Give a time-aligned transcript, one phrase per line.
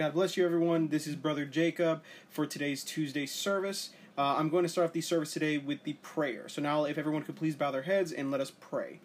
[0.00, 0.88] God bless you, everyone.
[0.88, 3.90] This is Brother Jacob for today's Tuesday service.
[4.16, 6.48] Uh, I'm going to start off the service today with the prayer.
[6.48, 9.00] So now, if everyone could please bow their heads and let us pray.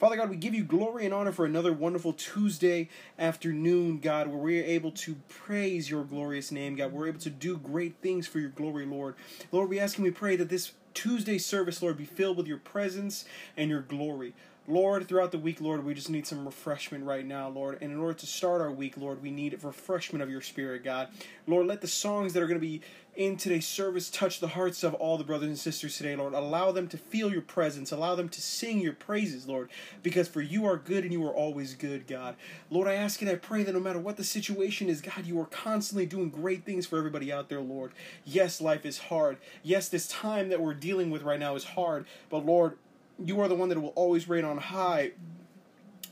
[0.00, 4.38] Father God, we give you glory and honor for another wonderful Tuesday afternoon, God, where
[4.38, 6.90] we are able to praise your glorious name, God.
[6.90, 9.14] We're able to do great things for your glory, Lord.
[9.52, 12.58] Lord, we ask and we pray that this Tuesday service, Lord, be filled with your
[12.58, 13.24] presence
[13.56, 14.34] and your glory.
[14.68, 17.78] Lord, throughout the week, Lord, we just need some refreshment right now, Lord.
[17.80, 21.08] And in order to start our week, Lord, we need refreshment of your spirit, God.
[21.46, 22.82] Lord, let the songs that are going to be
[23.16, 26.34] in today's service touch the hearts of all the brothers and sisters today, Lord.
[26.34, 27.90] Allow them to feel your presence.
[27.90, 29.70] Allow them to sing your praises, Lord,
[30.02, 32.36] because for you are good and you are always good, God.
[32.70, 35.40] Lord, I ask and I pray that no matter what the situation is, God, you
[35.40, 37.92] are constantly doing great things for everybody out there, Lord.
[38.24, 39.38] Yes, life is hard.
[39.62, 42.78] Yes, this time that we're dealing with right now is hard, but Lord,
[43.24, 45.12] you are the one that will always reign on high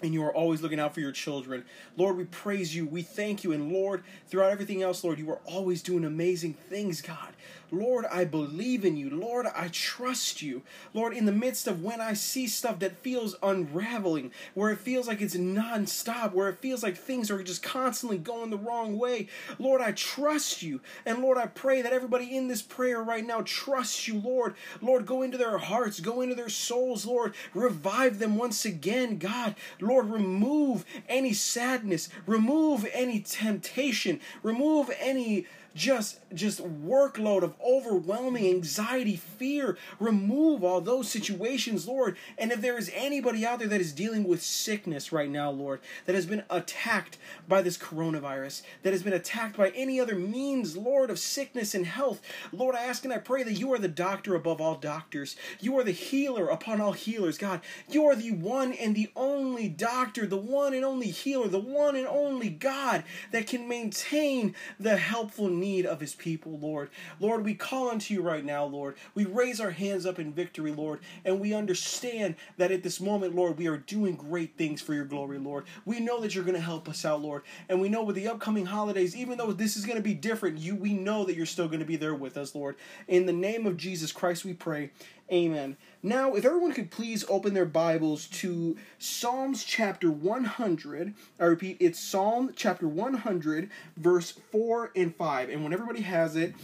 [0.03, 1.65] and you are always looking out for your children.
[1.97, 2.87] Lord, we praise you.
[2.87, 3.53] We thank you.
[3.53, 7.33] And Lord, throughout everything else, Lord, you are always doing amazing things, God.
[7.71, 9.11] Lord, I believe in you.
[9.11, 10.63] Lord, I trust you.
[10.95, 15.07] Lord, in the midst of when I see stuff that feels unraveling, where it feels
[15.07, 19.29] like it's nonstop, where it feels like things are just constantly going the wrong way,
[19.59, 20.81] Lord, I trust you.
[21.05, 24.55] And Lord, I pray that everybody in this prayer right now trusts you, Lord.
[24.81, 27.35] Lord, go into their hearts, go into their souls, Lord.
[27.55, 29.55] Revive them once again, God.
[29.81, 39.17] Lord, remove any sadness, remove any temptation, remove any just just workload of overwhelming anxiety,
[39.17, 39.77] fear.
[39.99, 42.17] Remove all those situations, Lord.
[42.37, 45.81] And if there is anybody out there that is dealing with sickness right now, Lord,
[46.07, 47.17] that has been attacked
[47.47, 51.87] by this coronavirus, that has been attacked by any other means, Lord, of sickness and
[51.87, 52.21] health,
[52.53, 55.37] Lord, I ask and I pray that you are the doctor above all doctors.
[55.61, 57.61] You are the healer upon all healers, God.
[57.89, 61.97] You are the one and the only doctor, the one and only healer, the one
[61.97, 66.91] and only God that can maintain the helpful need of his people, Lord.
[67.21, 68.97] Lord, we call unto you right now, Lord.
[69.15, 73.35] We raise our hands up in victory, Lord, and we understand that at this moment,
[73.35, 75.65] Lord, we are doing great things for your glory, Lord.
[75.85, 77.43] We know that you're going to help us out, Lord.
[77.69, 80.59] And we know with the upcoming holidays, even though this is going to be different,
[80.59, 82.77] you we know that you're still going to be there with us, Lord.
[83.07, 84.91] In the name of Jesus Christ, we pray.
[85.31, 85.77] Amen.
[86.03, 91.15] Now, if everyone could please open their Bibles to Psalms chapter 100.
[91.39, 95.51] I repeat, it's Psalm chapter 100, verse 4 and 5.
[95.51, 96.55] And when everybody has it,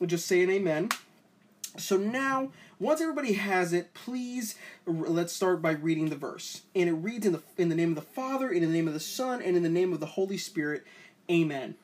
[0.00, 0.88] we'll just say an amen.
[1.76, 4.54] So now, once everybody has it, please
[4.86, 6.62] let's start by reading the verse.
[6.74, 8.94] And it reads in the in the name of the Father, in the name of
[8.94, 10.84] the Son, and in the name of the Holy Spirit.
[11.30, 11.74] Amen.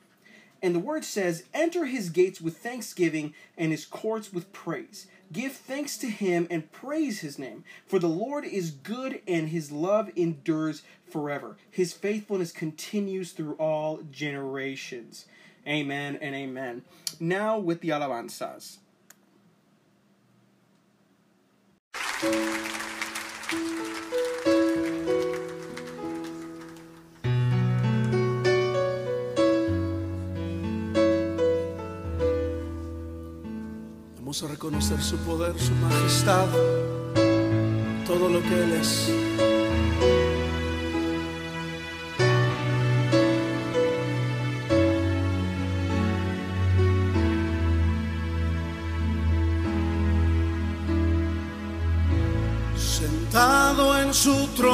[0.62, 5.06] And the word says, Enter his gates with thanksgiving and his courts with praise.
[5.32, 7.64] Give thanks to him and praise his name.
[7.86, 11.56] For the Lord is good and his love endures forever.
[11.70, 15.26] His faithfulness continues through all generations.
[15.66, 16.82] Amen and amen.
[17.20, 18.78] Now with the alabanzas.
[34.42, 36.46] A reconocer su poder, su majestad,
[38.06, 39.12] todo lo que Él es.
[52.76, 54.69] Sentado en su trono,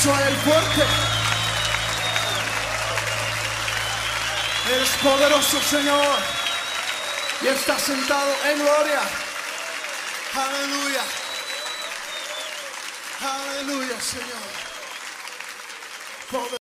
[0.00, 0.82] aplauso a Él fuerte.
[4.74, 6.16] Eres poderoso, Señor.
[7.42, 9.00] Y estás sentado en gloria.
[10.34, 11.02] Aleluya.
[13.20, 14.50] Aleluya, Señor.
[16.30, 16.59] Poder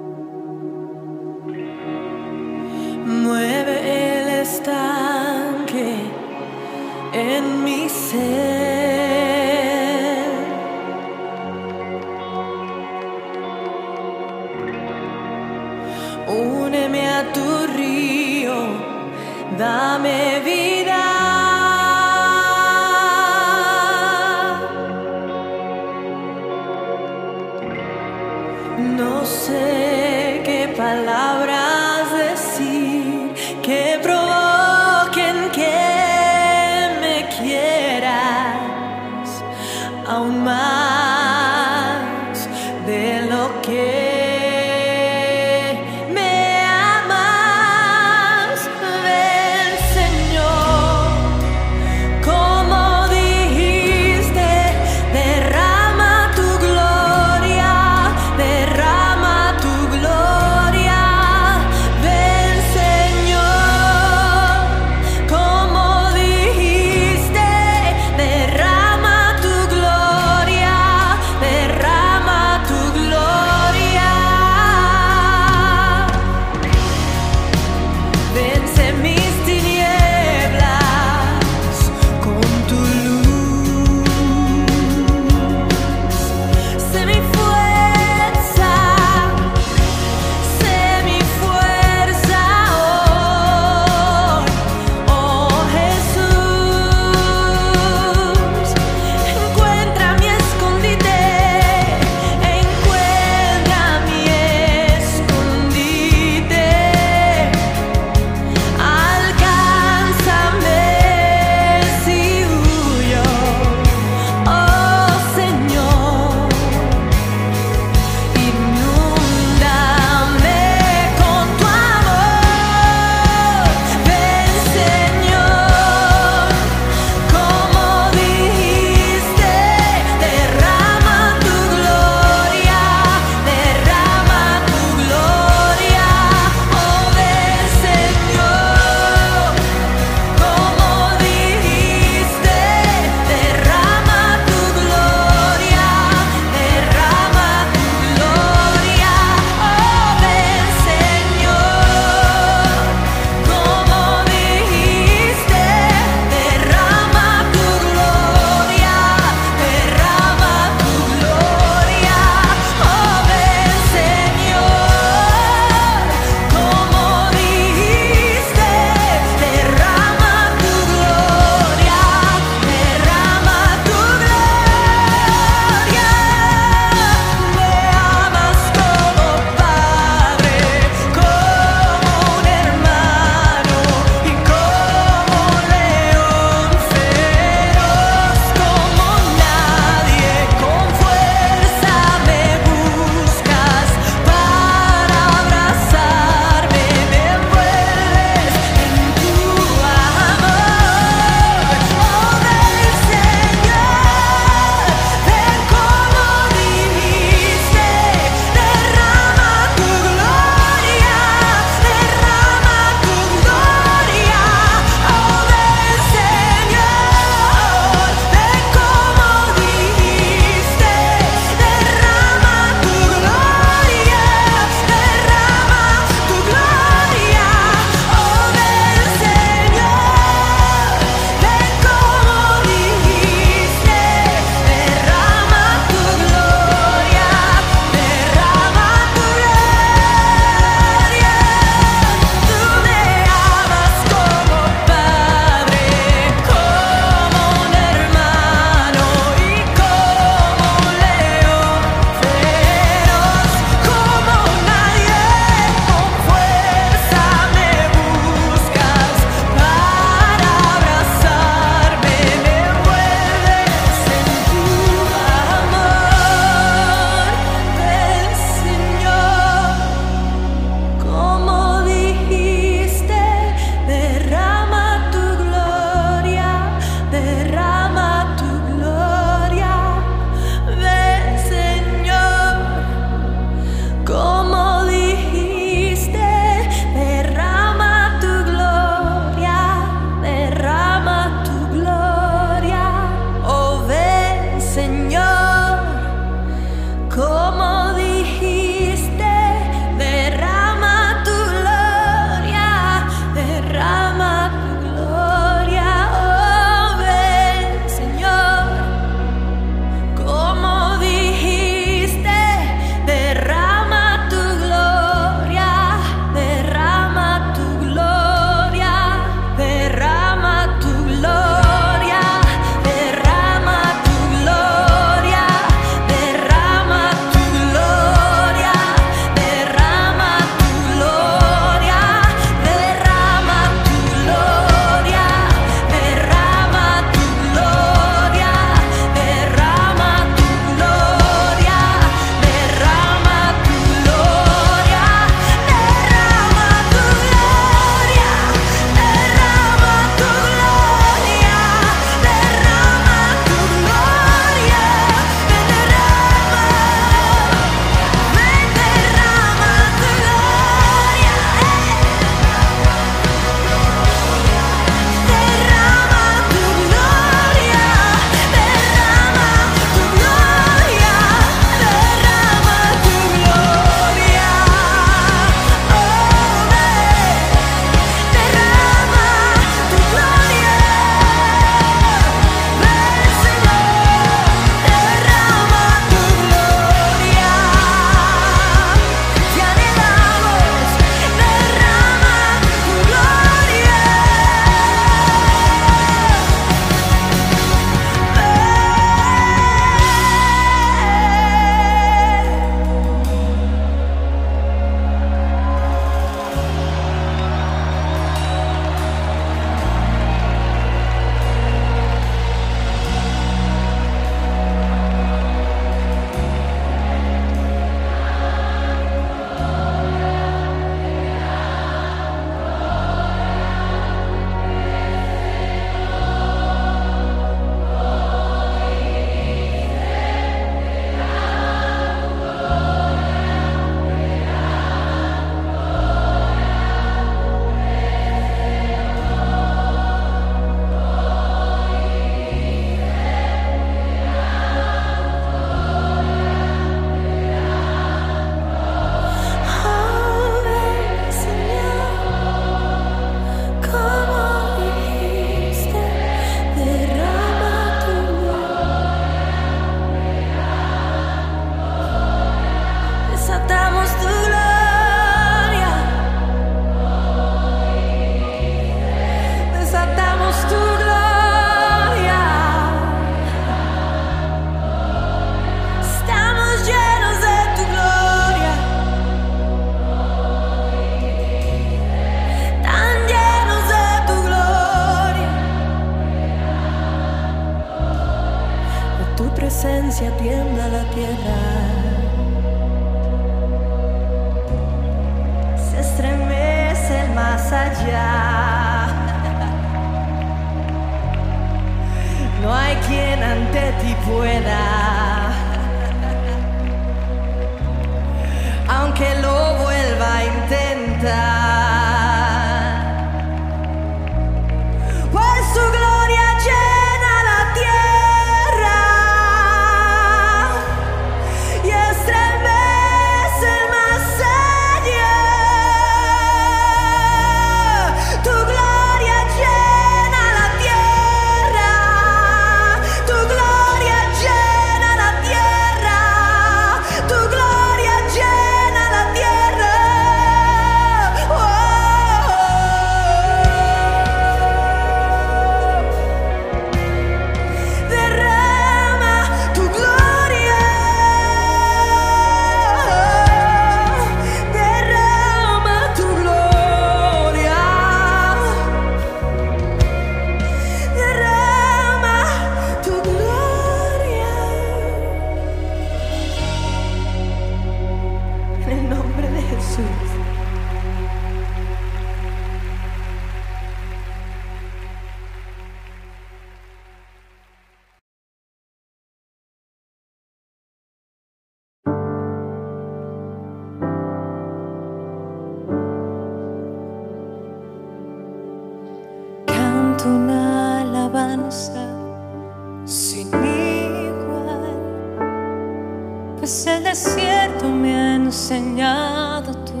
[597.16, 600.00] desierto me ha enseñado tu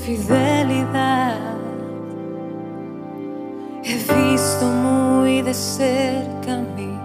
[0.00, 1.36] fidelidad.
[3.84, 6.96] He visto muy de cerca mi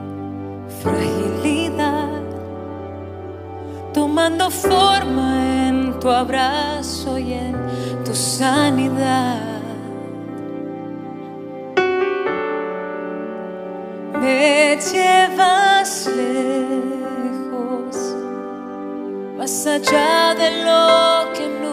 [0.82, 2.22] fragilidad,
[3.94, 7.58] tomando forma en tu abrazo y en
[8.06, 9.42] tu sanidad.
[14.22, 16.08] Me llevas
[19.48, 21.67] más allá de lo que nunca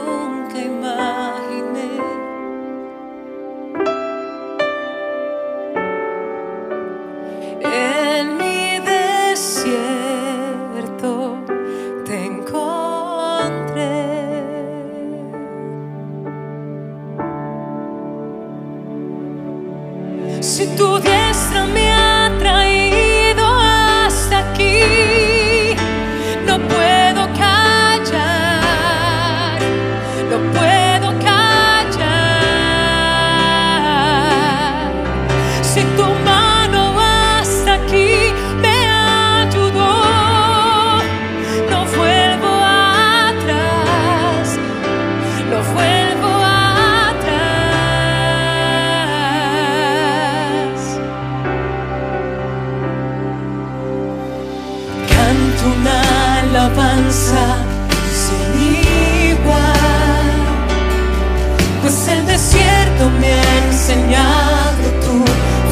[63.94, 65.24] enseñado tu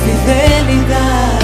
[0.02, 1.40] fidelidad.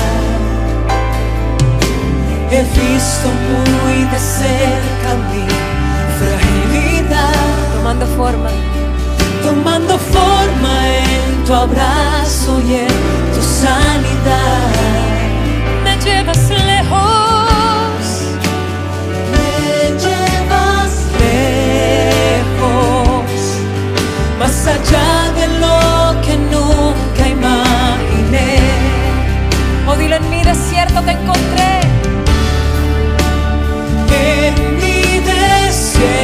[2.51, 5.45] He visto muy de cerca mi
[6.19, 8.51] fragilidad, tomando forma,
[9.43, 12.97] tomando forma en tu abrazo y en
[13.35, 14.73] tu sanidad.
[15.85, 18.01] Me llevas lejos,
[19.33, 19.51] me
[20.05, 20.93] llevas
[22.38, 23.31] lejos,
[24.38, 25.58] más allá de
[30.79, 31.81] desierto te encontré.
[34.12, 35.19] En mi
[35.67, 36.14] desierto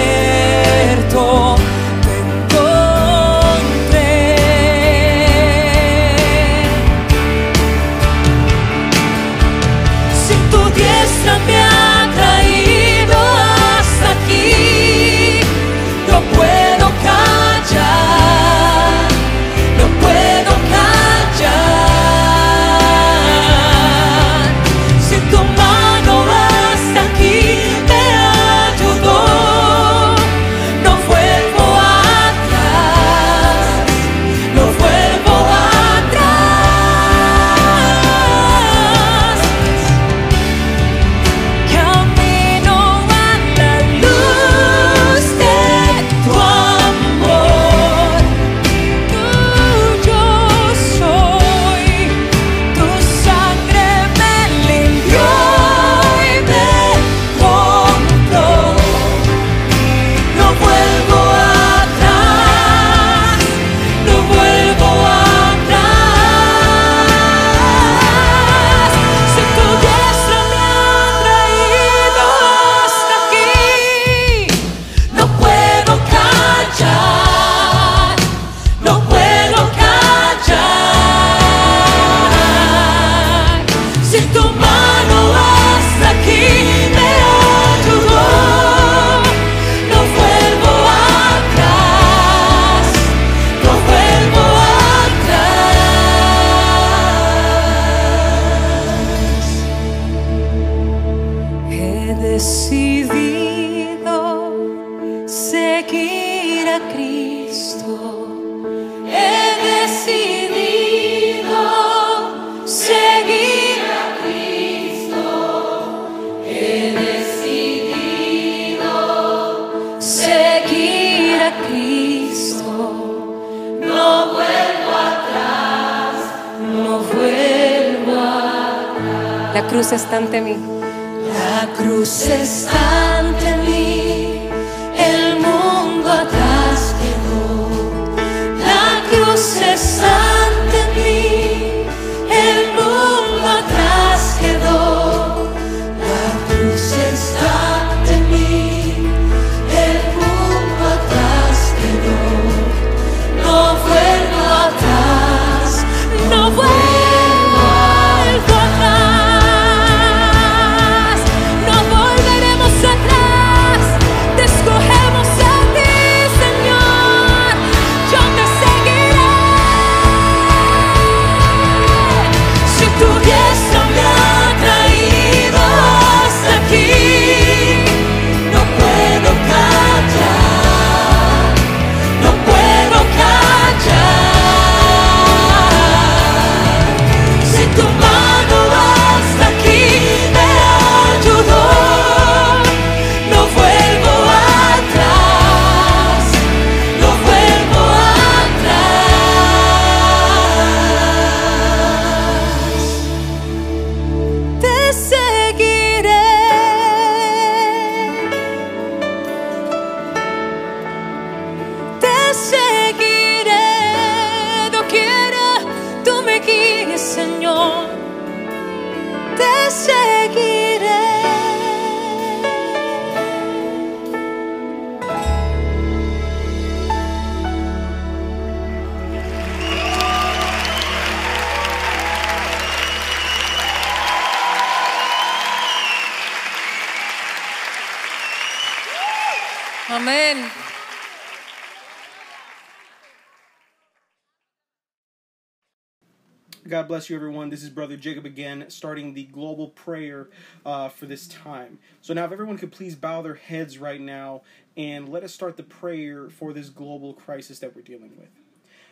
[246.85, 247.49] God bless you, everyone.
[247.49, 250.29] This is Brother Jacob again, starting the global prayer
[250.67, 251.79] uh, for this time.
[252.03, 254.43] So, now, if everyone could please bow their heads right now
[254.77, 258.29] and let us start the prayer for this global crisis that we're dealing with.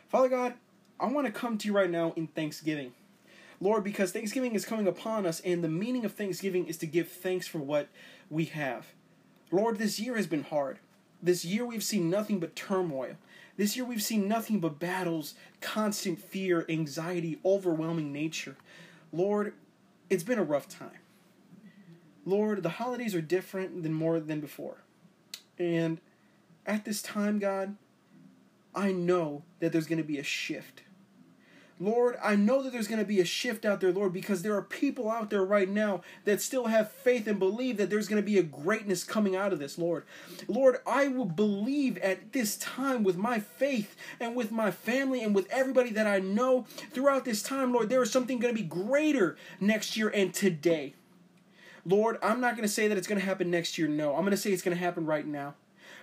[0.09, 0.55] Father God,
[0.99, 2.95] I want to come to you right now in thanksgiving.
[3.61, 7.11] Lord, because Thanksgiving is coming upon us, and the meaning of Thanksgiving is to give
[7.11, 7.89] thanks for what
[8.31, 8.87] we have.
[9.51, 10.79] Lord, this year has been hard.
[11.23, 13.17] This year we've seen nothing but turmoil.
[13.63, 18.57] This year we've seen nothing but battles, constant fear, anxiety, overwhelming nature.
[19.13, 19.55] Lord,
[20.11, 20.99] it's been a rough time.
[22.27, 24.79] Lord, the holidays are different than more than before.
[25.61, 26.01] And
[26.67, 27.77] at this time, God,
[28.75, 30.83] I know that there's going to be a shift.
[31.83, 34.55] Lord, I know that there's going to be a shift out there, Lord, because there
[34.55, 38.23] are people out there right now that still have faith and believe that there's going
[38.23, 40.05] to be a greatness coming out of this, Lord.
[40.47, 45.35] Lord, I will believe at this time with my faith and with my family and
[45.35, 48.69] with everybody that I know throughout this time, Lord, there is something going to be
[48.69, 50.95] greater next year and today.
[51.85, 53.89] Lord, I'm not going to say that it's going to happen next year.
[53.89, 55.55] No, I'm going to say it's going to happen right now.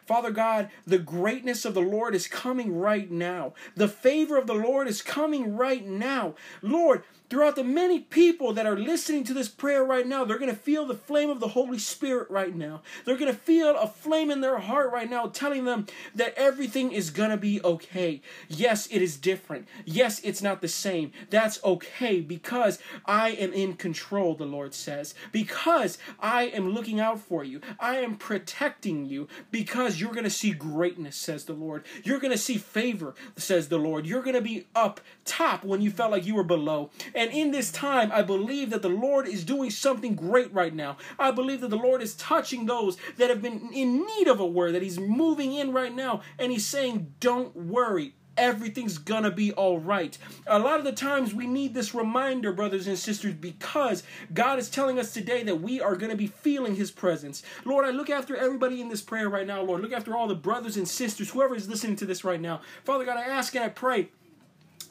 [0.09, 3.53] Father God, the greatness of the Lord is coming right now.
[3.75, 6.33] The favor of the Lord is coming right now.
[6.63, 10.49] Lord, throughout the many people that are listening to this prayer right now, they're going
[10.49, 12.81] to feel the flame of the Holy Spirit right now.
[13.05, 16.91] They're going to feel a flame in their heart right now telling them that everything
[16.91, 18.21] is going to be okay.
[18.47, 19.67] Yes, it is different.
[19.85, 21.11] Yes, it's not the same.
[21.29, 25.13] That's okay because I am in control, the Lord says.
[25.31, 27.61] Because I am looking out for you.
[27.79, 31.83] I am protecting you because you're going to see greatness, says the Lord.
[32.03, 34.05] You're going to see favor, says the Lord.
[34.05, 36.89] You're going to be up top when you felt like you were below.
[37.19, 40.95] And in this time, I believe that the Lord is doing something great right now.
[41.19, 44.45] I believe that the Lord is touching those that have been in need of a
[44.45, 48.15] word, that He's moving in right now, and He's saying, Don't worry.
[48.37, 50.17] Everything's gonna be all right.
[50.47, 54.01] A lot of the times we need this reminder, brothers and sisters, because
[54.33, 57.43] God is telling us today that we are gonna be feeling His presence.
[57.65, 59.81] Lord, I look after everybody in this prayer right now, Lord.
[59.81, 62.61] Look after all the brothers and sisters, whoever is listening to this right now.
[62.85, 64.07] Father God, I ask and I pray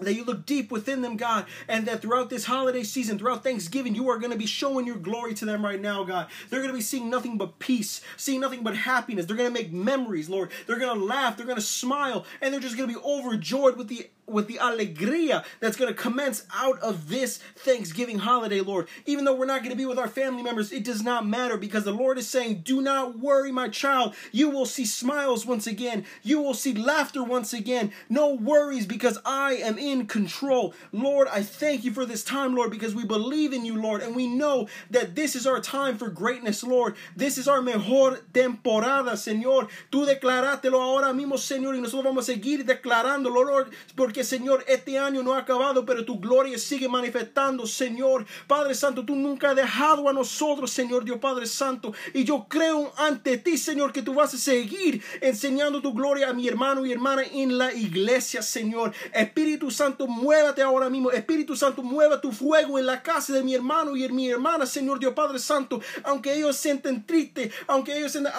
[0.00, 3.94] that you look deep within them, God, and that throughout this holiday season, throughout Thanksgiving,
[3.94, 6.28] you are going to be showing your glory to them right now, God.
[6.48, 9.26] They're going to be seeing nothing but peace, seeing nothing but happiness.
[9.26, 10.50] They're going to make memories, Lord.
[10.66, 13.76] They're going to laugh, they're going to smile, and they're just going to be overjoyed
[13.76, 18.88] with the with the alegría that's going to commence out of this Thanksgiving holiday, Lord.
[19.06, 21.56] Even though we're not going to be with our family members, it does not matter
[21.56, 24.14] because the Lord is saying, Do not worry, my child.
[24.32, 26.04] You will see smiles once again.
[26.22, 27.92] You will see laughter once again.
[28.08, 30.74] No worries because I am in control.
[30.92, 34.14] Lord, I thank you for this time, Lord, because we believe in you, Lord, and
[34.14, 36.94] we know that this is our time for greatness, Lord.
[37.16, 39.68] This is our mejor temporada, Señor.
[39.90, 44.98] Tú declarátelo ahora mismo, Señor, y nosotros vamos a seguir declarándolo, Lord, porque, Señor, este
[44.98, 48.26] año no ha acabado, pero tu gloria sigue manifestando, Señor.
[48.46, 52.92] Padre Santo, tú nunca has dejado a nosotros, Señor Dios Padre Santo, y yo creo
[52.96, 56.92] ante ti, Señor, que tú vas a seguir enseñando tu gloria a mi hermano y
[56.92, 58.92] hermana en la iglesia, Señor.
[59.12, 61.10] Espíritu Santo, muévate ahora mismo.
[61.10, 64.66] Espíritu Santo, mueva tu fuego en la casa de mi hermano y en mi hermana,
[64.66, 65.80] Señor Dios Padre Santo.
[66.04, 68.32] Aunque ellos sienten triste, aunque ellos sienten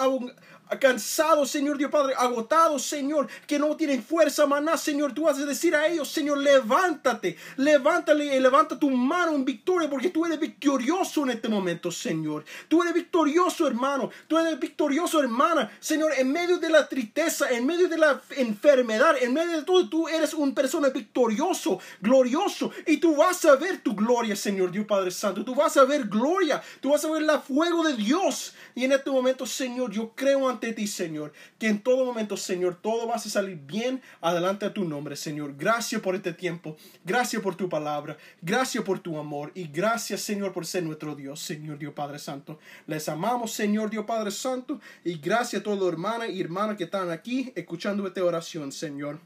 [0.78, 5.46] cansados, Señor Dios Padre, agotados, Señor, que no tienen fuerza, maná, Señor, tú vas a
[5.46, 11.22] decir a ellos, Señor, levántate, levántale levanta tu mano en victoria, porque tú eres victorioso
[11.22, 12.44] en este momento, Señor.
[12.68, 17.66] Tú eres victorioso, hermano, tú eres victorioso, hermana, Señor, en medio de la tristeza, en
[17.66, 22.96] medio de la enfermedad, en medio de todo, tú eres un persona victorioso, glorioso, y
[22.96, 26.62] tú vas a ver tu gloria, Señor Dios Padre Santo, tú vas a ver gloria,
[26.80, 30.48] tú vas a ver el fuego de Dios, y en este momento, Señor, yo creo
[30.48, 34.72] ante ti, Señor, que en todo momento, Señor, todo va a salir bien adelante a
[34.72, 35.54] tu nombre, Señor.
[35.56, 40.52] Gracias por este tiempo, gracias por tu palabra, gracias por tu amor y gracias, Señor,
[40.52, 42.58] por ser nuestro Dios, Señor Dios Padre Santo.
[42.86, 46.84] Les amamos, Señor Dios Padre Santo, y gracias a todos los hermanas y hermanas que
[46.84, 49.20] están aquí escuchando esta oración, Señor.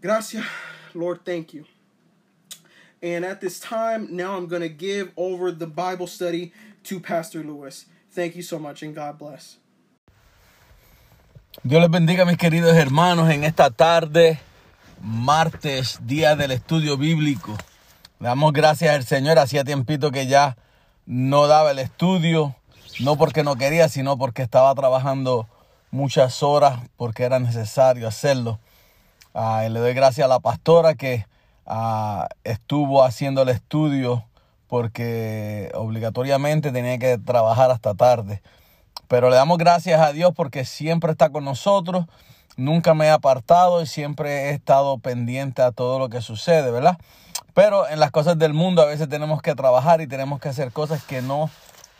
[0.00, 0.44] Gracias,
[0.94, 1.64] Lord, thank you.
[3.02, 6.52] And at this time, now I'm going to give over the Bible study
[6.84, 7.86] to Pastor Lewis.
[8.16, 9.58] Thank you so much and God bless.
[11.62, 14.38] Dios les bendiga mis queridos hermanos en esta tarde,
[15.02, 17.54] martes, día del estudio bíblico.
[18.18, 19.38] Le damos gracias al Señor.
[19.38, 20.56] Hacía tiempito que ya
[21.04, 22.56] no daba el estudio,
[23.00, 25.46] no porque no quería, sino porque estaba trabajando
[25.90, 28.58] muchas horas, porque era necesario hacerlo.
[29.34, 31.26] Uh, le doy gracias a la pastora que
[31.66, 34.24] uh, estuvo haciendo el estudio
[34.68, 38.42] porque obligatoriamente tenía que trabajar hasta tarde.
[39.08, 42.06] Pero le damos gracias a Dios porque siempre está con nosotros,
[42.56, 46.98] nunca me ha apartado y siempre he estado pendiente a todo lo que sucede, ¿verdad?
[47.54, 50.72] Pero en las cosas del mundo a veces tenemos que trabajar y tenemos que hacer
[50.72, 51.50] cosas que no,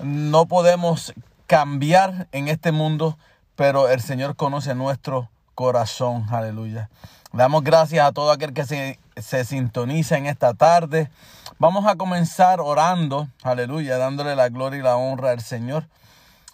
[0.00, 1.14] no podemos
[1.46, 3.16] cambiar en este mundo,
[3.54, 6.90] pero el Señor conoce nuestro corazón, aleluya.
[7.36, 11.10] Damos gracias a todo aquel que se, se sintoniza en esta tarde.
[11.58, 15.84] Vamos a comenzar orando, aleluya, dándole la gloria y la honra al Señor.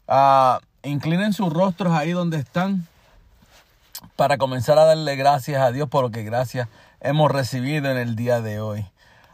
[0.08, 2.88] Uh, inclinen sus rostros ahí donde están
[4.16, 6.68] para comenzar a darle gracias a Dios por lo que gracias
[7.00, 8.84] hemos recibido en el día de hoy.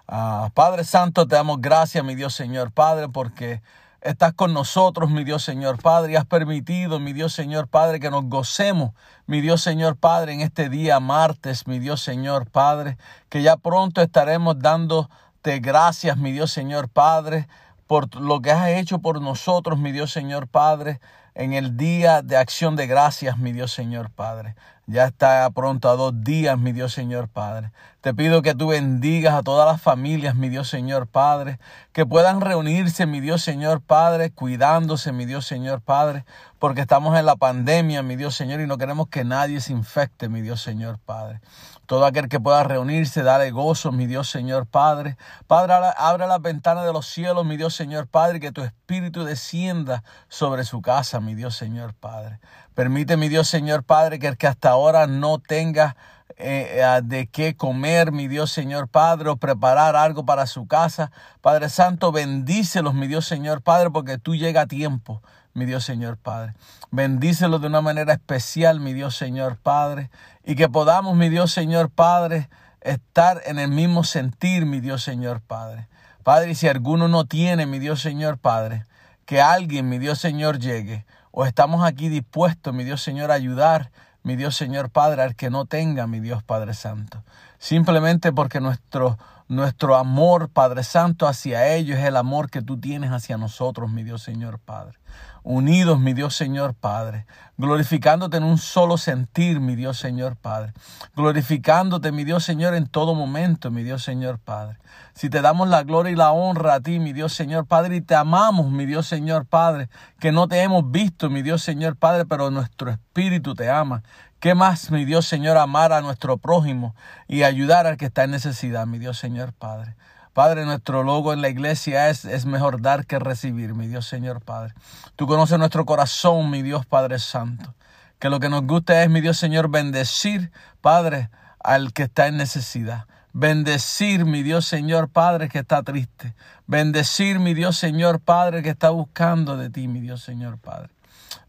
[0.07, 3.63] Uh, Padre Santo, te damos gracias, mi Dios Señor Padre, porque
[4.09, 8.11] estás con nosotros, mi Dios Señor Padre, y has permitido, mi Dios Señor Padre, que
[8.11, 8.93] nos gocemos,
[9.27, 12.97] mi Dios Señor Padre, en este día martes, mi Dios Señor Padre,
[13.29, 17.49] que ya pronto estaremos dándote gracias, mi Dios Señor Padre,
[17.87, 21.01] por lo que has hecho por nosotros, mi Dios Señor Padre,
[21.35, 24.57] en el día de acción de gracias, mi Dios Señor Padre.
[24.91, 27.73] Ya está pronto a dos días, mi Dios Señor Padre.
[28.01, 31.59] Te pido que tú bendigas a todas las familias, mi Dios Señor Padre,
[31.93, 36.25] que puedan reunirse, mi Dios Señor Padre, cuidándose, mi Dios Señor Padre,
[36.59, 40.31] porque estamos en la pandemia, mi Dios Señor, y no queremos que nadie se infecte,
[40.31, 41.43] mi Dios Señor Padre.
[41.89, 45.17] Todo aquel que pueda reunirse, dale gozo, mi Dios Señor Padre.
[45.47, 50.05] Padre, abre las ventanas de los cielos, mi Dios Señor Padre, que tu espíritu descienda
[50.29, 52.41] sobre su casa, mi Dios Señor Padre.
[52.75, 55.97] Permite, mi Dios Señor Padre, que el que hasta ahora no tenga
[56.37, 61.11] eh, eh, de qué comer, mi Dios Señor Padre, o preparar algo para su casa.
[61.41, 65.23] Padre Santo, bendícelos, mi Dios Señor Padre, porque tú llega a tiempo,
[65.59, 66.55] mi Dios Señor Padre.
[66.91, 70.11] Bendícelos de una manera especial, mi Dios Señor Padre,
[70.45, 72.49] y que podamos, mi Dios Señor Padre,
[72.81, 75.89] estar en el mismo sentir, mi Dios Señor Padre.
[76.23, 78.85] Padre, y si alguno no tiene, mi Dios Señor Padre,
[79.27, 83.91] que alguien, mi Dios Señor, llegue, o estamos aquí dispuestos, mi Dios Señor, a ayudar,
[84.23, 87.23] mi Dios Señor Padre, al que no tenga, mi Dios Padre Santo.
[87.59, 89.19] Simplemente porque nuestro,
[89.49, 94.05] nuestro amor, Padre Santo, hacia ellos es el amor que tú tienes hacia nosotros, mi
[94.05, 94.99] Dios Señor Padre.
[95.43, 100.73] Unidos, mi Dios Señor Padre, glorificándote en un solo sentir, mi Dios Señor Padre,
[101.17, 104.79] glorificándote, mi Dios Señor, en todo momento, mi Dios Señor Padre.
[105.15, 108.01] Si te damos la gloria y la honra a ti, mi Dios Señor Padre, y
[108.01, 109.89] te amamos, mi Dios Señor Padre,
[110.21, 114.03] que no te hemos visto, mi Dios Señor Padre, pero nuestro espíritu te ama.
[114.41, 116.95] ¿Qué más, mi Dios Señor, amar a nuestro prójimo
[117.27, 119.97] y ayudar al que está en necesidad, mi Dios Señor Padre?
[120.39, 124.41] Padre, nuestro logo en la iglesia es, es mejor dar que recibir, mi Dios Señor
[124.41, 124.73] Padre.
[125.17, 127.75] Tú conoces nuestro corazón, mi Dios Padre Santo.
[128.21, 132.37] Que lo que nos gusta es, mi Dios Señor, bendecir, Padre, al que está en
[132.37, 133.07] necesidad.
[133.33, 136.37] Bendecir, mi Dios Señor Padre, que está triste.
[136.69, 140.91] Bendecir, mi Dios Señor Padre, que está buscando de ti, mi Dios Señor Padre.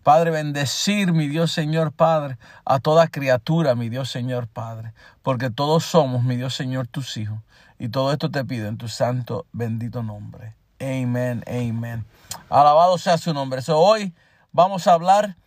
[0.01, 5.85] Padre, bendecir, mi Dios Señor Padre, a toda criatura, mi Dios Señor Padre, porque todos
[5.85, 7.37] somos, mi Dios Señor, tus hijos.
[7.79, 10.53] Y todo esto te pido en tu santo, bendito nombre.
[10.81, 12.05] Amén, amén.
[12.49, 13.61] Alabado sea su nombre.
[13.69, 14.13] hoy
[14.51, 15.37] vamos a hablar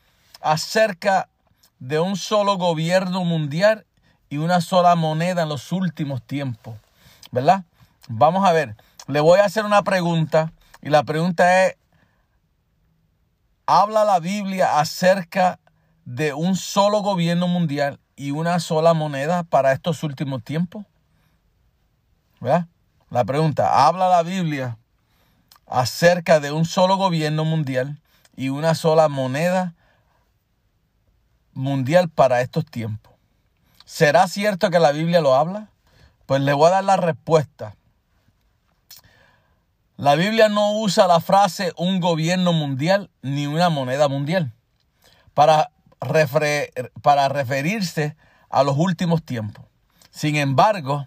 [0.40, 1.28] acerca
[1.78, 3.84] de un solo gobierno mundial
[4.30, 6.74] y una sola moneda en los últimos tiempos.
[7.30, 7.64] ¿Verdad?
[8.08, 8.76] Vamos a ver.
[9.08, 11.76] Le voy a hacer una pregunta y la pregunta es,
[13.66, 15.60] ¿habla la Biblia acerca
[16.06, 20.86] de un solo gobierno mundial y una sola moneda para estos últimos tiempos?
[22.42, 22.66] ¿Verdad?
[23.08, 24.76] La pregunta, ¿habla la Biblia
[25.66, 28.00] acerca de un solo gobierno mundial
[28.34, 29.74] y una sola moneda
[31.54, 33.12] mundial para estos tiempos?
[33.84, 35.68] ¿Será cierto que la Biblia lo habla?
[36.26, 37.76] Pues le voy a dar la respuesta.
[39.96, 44.52] La Biblia no usa la frase un gobierno mundial ni una moneda mundial
[45.32, 45.70] para,
[47.02, 48.16] para referirse
[48.50, 49.64] a los últimos tiempos.
[50.10, 51.06] Sin embargo,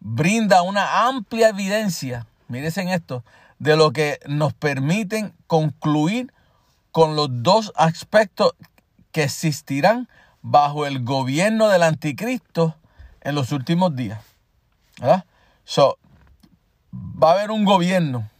[0.00, 3.24] brinda una amplia evidencia, miren esto,
[3.58, 6.32] de lo que nos permiten concluir
[6.92, 8.54] con los dos aspectos
[9.12, 10.08] que existirán
[10.42, 12.76] bajo el gobierno del anticristo
[13.20, 14.20] en los últimos días.
[15.00, 15.24] ¿verdad?
[15.64, 15.98] So,
[16.92, 18.30] va a haber un gobierno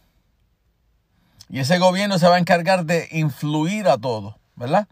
[1.49, 4.87] y ese gobierno se va a encargar de influir a todos, ¿verdad?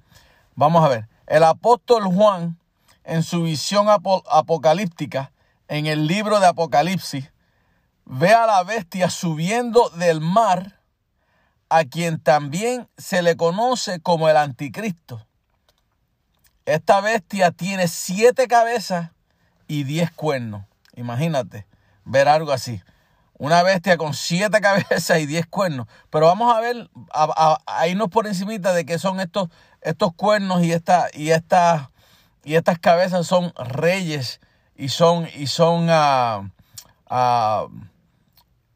[0.56, 2.58] Vamos a ver, el apóstol Juan
[3.04, 5.32] en su visión apocalíptica
[5.68, 7.32] en el libro de Apocalipsis,
[8.06, 10.80] ve a la bestia subiendo del mar,
[11.70, 15.26] a quien también se le conoce como el anticristo.
[16.66, 19.12] Esta bestia tiene siete cabezas
[19.68, 20.64] y diez cuernos.
[20.96, 21.66] Imagínate
[22.06, 22.82] ver algo así.
[23.34, 25.88] Una bestia con siete cabezas y diez cuernos.
[26.10, 29.50] Pero vamos a ver, a, irnos por encimita de qué son estos,
[29.82, 31.92] estos cuernos y, esta, y, esta,
[32.44, 34.40] y estas cabezas son reyes
[34.78, 36.50] y son, y son ah,
[37.10, 37.68] ah,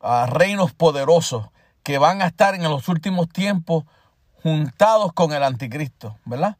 [0.02, 1.48] ah, reinos poderosos
[1.84, 3.86] que van a estar en los últimos tiempos
[4.42, 6.58] juntados con el anticristo, ¿verdad?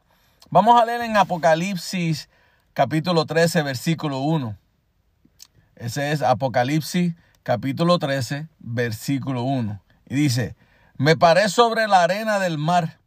[0.50, 2.30] Vamos a leer en Apocalipsis
[2.74, 4.56] capítulo 13, versículo 1.
[5.76, 9.82] Ese es Apocalipsis capítulo 13, versículo 1.
[10.10, 10.56] Y dice,
[10.98, 13.00] me paré sobre la arena del mar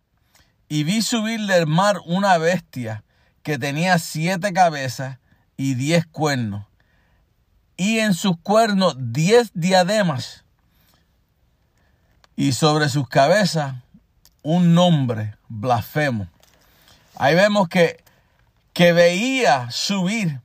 [0.68, 3.04] y vi subir del mar una bestia
[3.42, 5.18] que tenía siete cabezas
[5.56, 6.66] y diez cuernos,
[7.76, 10.44] y en sus cuernos diez diademas,
[12.36, 13.76] y sobre sus cabezas
[14.42, 16.28] un nombre blasfemo.
[17.16, 18.02] Ahí vemos que,
[18.72, 20.40] que veía subir.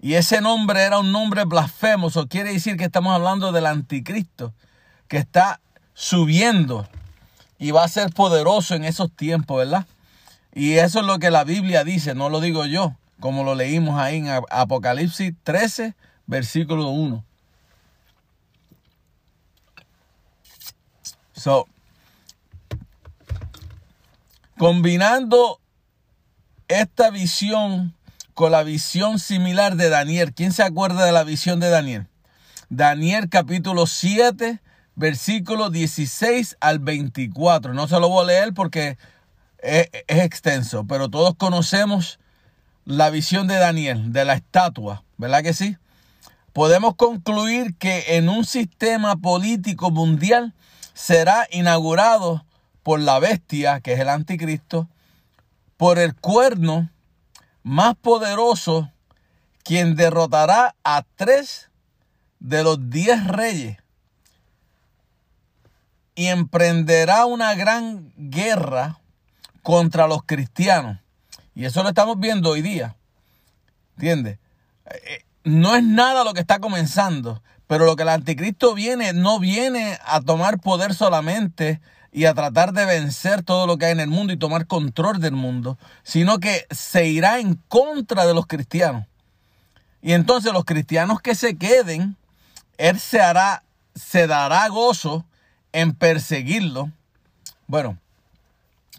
[0.00, 2.08] Y ese nombre era un nombre blasfemo.
[2.08, 4.54] Eso quiere decir que estamos hablando del anticristo,
[5.08, 5.60] que está
[5.94, 6.88] subiendo
[7.58, 9.86] y va a ser poderoso en esos tiempos, ¿verdad?
[10.54, 13.98] Y eso es lo que la Biblia dice, no lo digo yo, como lo leímos
[13.98, 15.94] ahí en Apocalipsis 13,
[16.26, 17.24] versículo 1.
[21.32, 21.66] So,
[24.56, 25.60] combinando
[26.66, 27.94] esta visión
[28.34, 30.32] con la visión similar de Daniel.
[30.32, 32.06] ¿Quién se acuerda de la visión de Daniel?
[32.68, 34.60] Daniel capítulo 7,
[34.94, 37.74] versículo 16 al 24.
[37.74, 38.96] No se lo voy a leer porque
[39.58, 42.18] es, extenso, pero todos conocemos
[42.84, 45.76] la visión de Daniel, de la estatua, ¿verdad que sí?
[46.52, 50.54] Podemos concluir que en un sistema político mundial
[50.94, 52.44] será inaugurado
[52.82, 54.88] por la bestia, que es el anticristo,
[55.76, 56.90] por el cuerno
[57.62, 58.90] más poderoso,
[59.62, 61.70] quien derrotará a tres
[62.40, 63.76] de los diez reyes
[66.18, 68.98] y emprenderá una gran guerra
[69.62, 70.98] contra los cristianos.
[71.54, 72.96] Y eso lo estamos viendo hoy día.
[73.96, 74.38] ¿Entiendes?
[74.86, 79.38] Eh, no es nada lo que está comenzando, pero lo que el anticristo viene, no
[79.38, 81.80] viene a tomar poder solamente
[82.12, 85.20] y a tratar de vencer todo lo que hay en el mundo y tomar control
[85.20, 89.06] del mundo, sino que se irá en contra de los cristianos.
[90.00, 92.16] Y entonces los cristianos que se queden,
[92.78, 95.26] Él se hará, se dará gozo
[95.72, 96.90] en perseguirlo.
[97.66, 97.98] Bueno,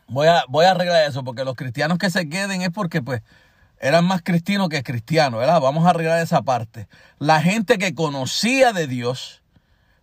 [0.09, 3.21] voy a, voy a arreglar eso, porque los cristianos que se queden es porque pues
[3.79, 5.61] eran más cristianos que cristianos, ¿verdad?
[5.61, 6.87] Vamos a arreglar esa parte.
[7.17, 9.41] La gente que conocía de Dios,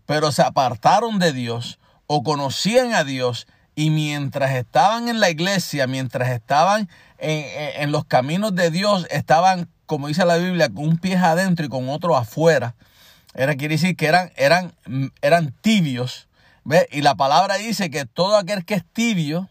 [0.06, 5.86] pero se apartaron de Dios o conocían a Dios y mientras estaban en la iglesia,
[5.86, 6.88] mientras estaban
[7.18, 7.44] en,
[7.82, 11.68] en, los caminos de Dios, estaban, como dice la Biblia, con un pie adentro y
[11.68, 12.74] con otro afuera.
[13.34, 14.72] Era, quiere decir que eran, eran,
[15.20, 16.28] eran tibios.
[16.64, 16.88] ¿ve?
[16.90, 19.50] Y la palabra dice que todo aquel que es tibio,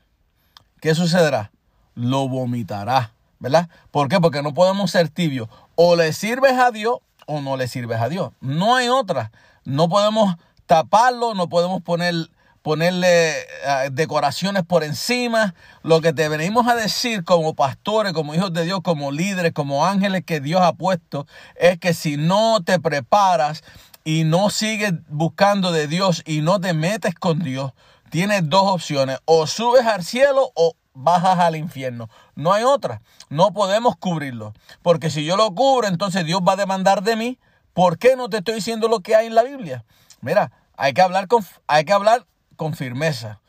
[0.85, 1.49] ¿qué sucederá?
[1.95, 3.11] Lo vomitará.
[3.39, 3.69] ¿Verdad?
[3.89, 4.19] ¿Por qué?
[4.19, 5.49] Porque no podemos ser tibios.
[5.73, 8.33] O le sirves a Dios o no le sirves a Dios.
[8.39, 9.31] No hay otra.
[9.63, 10.35] No podemos
[10.67, 12.29] taparlo, no podemos poner,
[12.61, 13.33] ponerle
[13.65, 15.55] uh, decoraciones por encima.
[15.81, 19.87] Lo que te venimos a decir como pastores, como hijos de Dios, como líderes, como
[19.87, 21.25] ángeles que Dios ha puesto,
[21.55, 23.63] es que si no te preparas
[24.03, 27.71] y no sigues buscando de Dios y no te metes con Dios,
[28.15, 29.19] tienes dos opciones.
[29.25, 32.09] O subes al cielo o bajas al infierno.
[32.33, 33.01] No hay otra.
[33.27, 34.53] No podemos cubrirlo.
[34.81, 37.39] Porque si yo lo cubro, entonces Dios va a demandar de mí.
[37.73, 39.83] ¿Por qué no te estoy diciendo lo que hay en la Biblia?
[40.21, 43.41] Mira, hay que hablar con, hay que hablar con firmeza.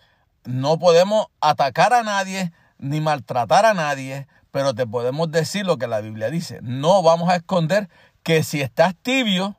[0.43, 5.87] No podemos atacar a nadie ni maltratar a nadie, pero te podemos decir lo que
[5.87, 6.59] la Biblia dice.
[6.63, 7.89] No vamos a esconder
[8.25, 9.55] que si estás tibio,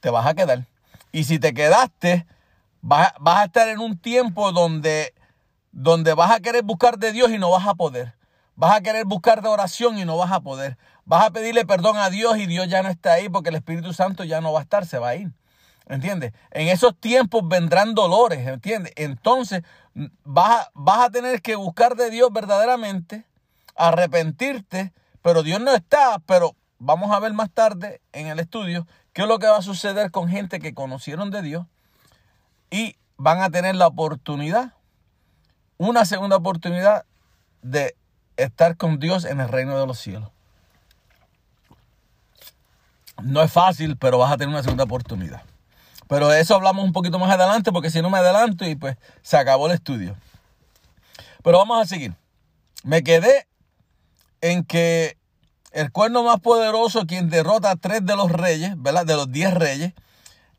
[0.00, 0.66] te vas a quedar.
[1.10, 2.26] Y si te quedaste,
[2.86, 5.12] vas, a estar en un tiempo donde
[5.72, 8.14] donde vas a querer buscar de Dios y no vas a poder.
[8.54, 10.78] Vas a querer buscar de oración y no vas a poder.
[11.04, 13.92] Vas a pedirle perdón a Dios y Dios ya no está ahí porque el Espíritu
[13.92, 15.32] Santo ya no va a estar, se va a ir.
[15.86, 16.32] ¿Entiendes?
[16.50, 18.92] En esos tiempos vendrán dolores, ¿entiendes?
[18.96, 19.62] Entonces
[20.24, 23.26] vas vas a tener que buscar de Dios verdaderamente,
[23.74, 29.22] arrepentirte, pero Dios no está, pero vamos a ver más tarde en el estudio qué
[29.22, 31.66] es lo que va a suceder con gente que conocieron de Dios
[32.70, 34.72] y van a tener la oportunidad
[35.78, 37.04] una segunda oportunidad
[37.62, 37.94] de
[38.36, 40.30] estar con Dios en el reino de los cielos.
[43.22, 45.42] No es fácil, pero vas a tener una segunda oportunidad.
[46.08, 48.96] Pero de eso hablamos un poquito más adelante, porque si no me adelanto y pues
[49.22, 50.16] se acabó el estudio.
[51.42, 52.14] Pero vamos a seguir.
[52.84, 53.46] Me quedé
[54.40, 55.16] en que
[55.72, 59.04] el cuerno más poderoso, quien derrota a tres de los reyes, ¿verdad?
[59.04, 59.92] De los diez reyes,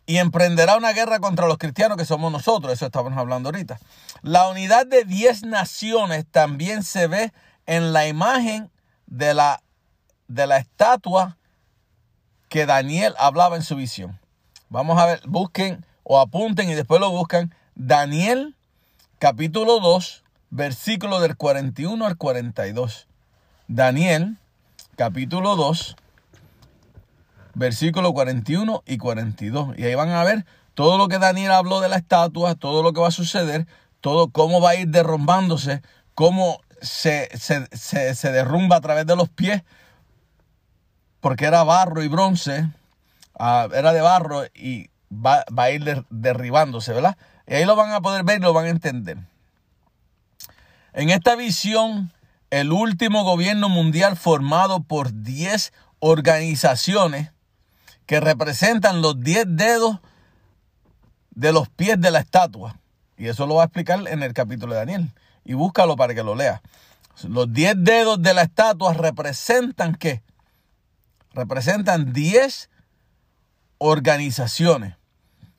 [0.08, 3.78] y emprenderá una guerra contra los cristianos que somos nosotros, eso estamos hablando ahorita.
[4.22, 7.34] La unidad de 10 naciones también se ve
[7.66, 8.72] en la imagen
[9.06, 9.62] de la,
[10.30, 11.38] de la estatua
[12.48, 14.18] que Daniel hablaba en su visión.
[14.70, 17.54] Vamos a ver, busquen o apunten y después lo buscan.
[17.76, 18.56] Daniel
[19.20, 23.08] capítulo 2, versículo del 41 al 42.
[23.68, 24.38] Daniel
[24.96, 25.98] capítulo 2,
[27.58, 29.78] versículos 41 y 42.
[29.78, 32.94] Y ahí van a ver todo lo que Daniel habló de la estatua, todo lo
[32.94, 33.66] que va a suceder,
[34.00, 35.82] todo cómo va a ir derrumbándose,
[36.14, 39.64] cómo se, se, derrumba a través de los pies,
[41.20, 42.70] porque era barro y bronce,
[43.40, 47.18] uh, era de barro y va, va a ir derribándose, ¿verdad?
[47.48, 49.18] Y ahí lo van a poder ver y lo van a entender.
[50.94, 52.14] En esta visión,
[52.52, 57.32] el último gobierno mundial formado por 10 organizaciones
[58.08, 60.00] que representan los 10 dedos
[61.32, 62.80] de los pies de la estatua.
[63.18, 65.12] Y eso lo va a explicar en el capítulo de Daniel.
[65.44, 66.62] Y búscalo para que lo lea.
[67.28, 70.24] Los 10 dedos de la estatua representan qué?
[71.34, 72.70] Representan 10
[73.78, 74.96] organizaciones.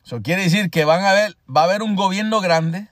[0.05, 2.89] Eso quiere decir que van a ver, va a haber un gobierno grande.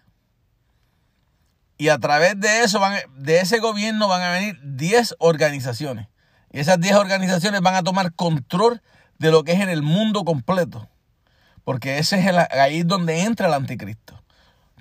[1.78, 2.80] Y a través de eso,
[3.16, 6.08] de ese gobierno van a venir 10 organizaciones.
[6.52, 8.82] Y esas 10 organizaciones van a tomar control
[9.18, 10.88] de lo que es en el mundo completo.
[11.64, 14.22] Porque ese es el, ahí donde entra el anticristo,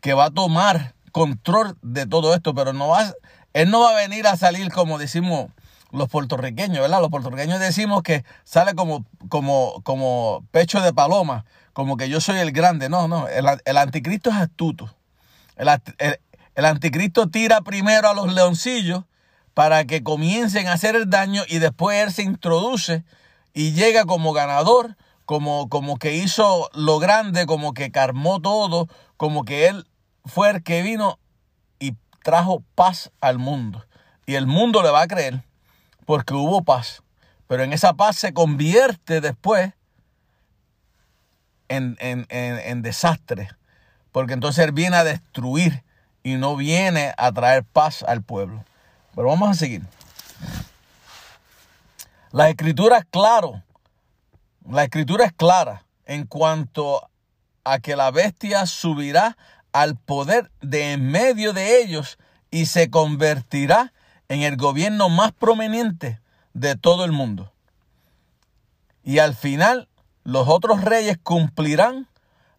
[0.01, 3.13] que va a tomar control de todo esto, pero no va,
[3.53, 5.49] él no va a venir a salir como decimos
[5.91, 6.99] los puertorriqueños, ¿verdad?
[7.01, 12.37] Los puertorriqueños decimos que sale como, como, como pecho de paloma, como que yo soy
[12.39, 12.89] el grande.
[12.89, 14.93] No, no, el, el anticristo es astuto.
[15.55, 16.19] El, el,
[16.55, 19.03] el anticristo tira primero a los leoncillos
[19.53, 23.03] para que comiencen a hacer el daño y después él se introduce
[23.55, 28.87] y llega como ganador, como, como que hizo lo grande, como que carmó todo,
[29.17, 29.87] como que él
[30.25, 31.17] fue el que vino
[31.79, 33.85] y trajo paz al mundo.
[34.25, 35.41] Y el mundo le va a creer
[36.05, 37.01] porque hubo paz.
[37.47, 39.71] Pero en esa paz se convierte después
[41.69, 43.49] en, en, en, en desastre.
[44.11, 45.83] porque entonces Él viene a destruir
[46.23, 48.65] y no viene a traer paz al pueblo.
[49.15, 49.81] Pero vamos a seguir.
[52.35, 53.63] La escritura es claro,
[54.69, 57.09] la escritura es clara en cuanto
[57.63, 59.37] a que la bestia subirá
[59.71, 62.17] al poder de en medio de ellos
[62.51, 63.93] y se convertirá
[64.27, 66.19] en el gobierno más prominente
[66.53, 67.53] de todo el mundo.
[69.01, 69.87] Y al final
[70.25, 72.09] los otros reyes cumplirán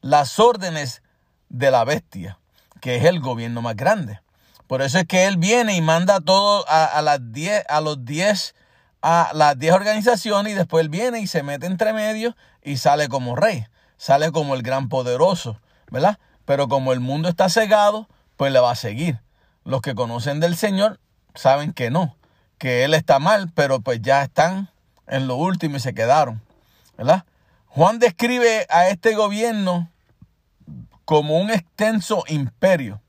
[0.01, 1.03] las órdenes
[1.51, 2.39] de la bestia,
[2.81, 4.23] que es el gobierno más grande.
[4.69, 7.21] Por eso es que él viene y manda todo a, las
[7.69, 8.55] a los 10
[9.09, 13.09] a las 10 organizaciones y después él viene y se mete entre medio y sale
[13.09, 13.65] como rey,
[13.97, 15.61] sale como el gran poderoso,
[15.93, 16.19] ¿verdad?
[16.45, 19.21] Pero como el mundo está cegado, pues le va a seguir.
[19.63, 20.99] Los que conocen del Señor
[21.37, 22.17] saben que no,
[22.59, 24.71] que él está mal, pero pues ya están
[25.07, 26.43] en lo último y se quedaron,
[26.99, 27.27] ¿verdad?
[27.69, 29.89] Juan describe a este gobierno
[31.05, 33.01] como un extenso imperio.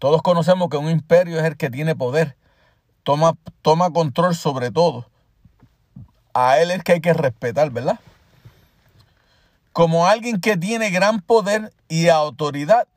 [0.00, 2.36] Todos conocemos que un imperio es el que tiene poder,
[3.06, 5.06] toma, toma control sobre todo.
[6.34, 8.00] A él es que hay que respetar, ¿verdad?
[9.72, 12.88] Como alguien que tiene gran poder y autoridad,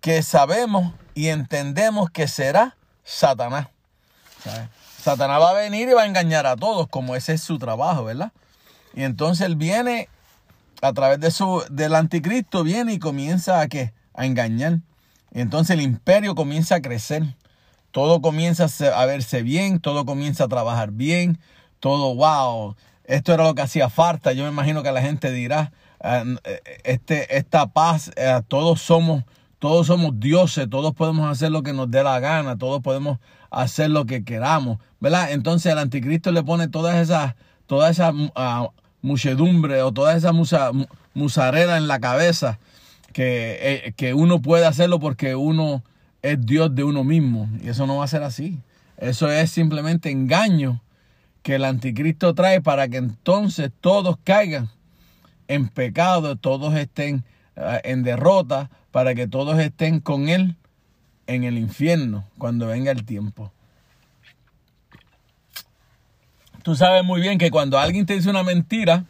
[0.00, 3.66] que sabemos y entendemos que será Satanás.
[5.02, 8.04] Satanás va a venir y va a engañar a todos, como ese es su trabajo,
[8.04, 8.30] ¿verdad?
[8.94, 10.08] Y entonces él viene
[10.82, 13.92] a través de su, del anticristo, viene y comienza a, ¿qué?
[14.14, 14.78] a engañar.
[15.34, 17.24] Y entonces el imperio comienza a crecer.
[17.96, 21.38] Todo comienza a verse bien, todo comienza a trabajar bien,
[21.80, 24.34] todo, wow, esto era lo que hacía falta.
[24.34, 25.72] Yo me imagino que la gente dirá,
[26.02, 29.24] ah, eh, este, esta paz, eh, todos somos
[29.58, 33.18] todos somos dioses, todos podemos hacer lo que nos dé la gana, todos podemos
[33.50, 35.32] hacer lo que queramos, ¿verdad?
[35.32, 37.34] Entonces el anticristo le pone todas esas,
[37.66, 40.70] toda esa uh, muchedumbre o toda esa musa,
[41.14, 42.58] musarela en la cabeza
[43.14, 45.82] que, eh, que uno puede hacerlo porque uno
[46.26, 47.48] es Dios de uno mismo.
[47.62, 48.58] Y eso no va a ser así.
[48.96, 50.82] Eso es simplemente engaño
[51.42, 54.68] que el anticristo trae para que entonces todos caigan
[55.46, 57.24] en pecado, todos estén
[57.56, 60.56] uh, en derrota, para que todos estén con Él
[61.28, 63.52] en el infierno cuando venga el tiempo.
[66.64, 69.04] Tú sabes muy bien que cuando alguien te dice una mentira,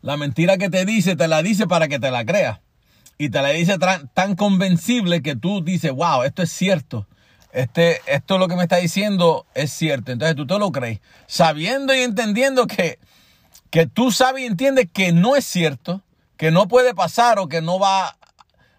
[0.00, 2.58] la mentira que te dice, te la dice para que te la creas.
[3.18, 7.06] Y te la dice tan, convencible que tú dices, wow, esto es cierto.
[7.52, 10.12] Este, esto lo que me está diciendo es cierto.
[10.12, 11.00] Entonces tú te lo crees.
[11.26, 12.98] Sabiendo y entendiendo que,
[13.70, 16.02] que tú sabes y entiendes que no es cierto,
[16.36, 18.16] que no puede pasar o que no va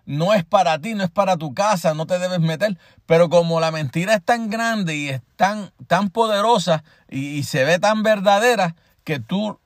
[0.06, 2.78] no es para ti, no es para tu casa, no te debes meter.
[3.06, 7.80] Pero como la mentira es tan grande y es tan, tan poderosa y, se ve
[7.80, 9.60] tan verdadera que tú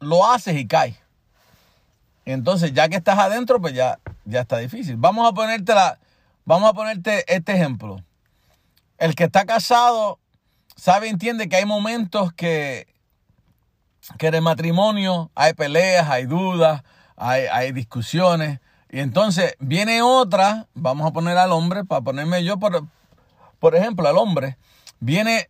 [0.00, 0.96] lo haces y caes.
[2.32, 4.96] Entonces, ya que estás adentro, pues ya, ya está difícil.
[4.98, 5.98] Vamos a ponerte la,
[6.44, 8.02] vamos a ponerte este ejemplo.
[8.98, 10.18] El que está casado
[10.76, 12.86] sabe, entiende que hay momentos que,
[14.18, 16.82] que en matrimonio hay peleas, hay dudas,
[17.16, 18.60] hay, hay discusiones.
[18.90, 22.84] Y entonces viene otra, vamos a poner al hombre, para ponerme yo, por,
[23.58, 24.58] por ejemplo, al hombre.
[25.00, 25.46] Viene,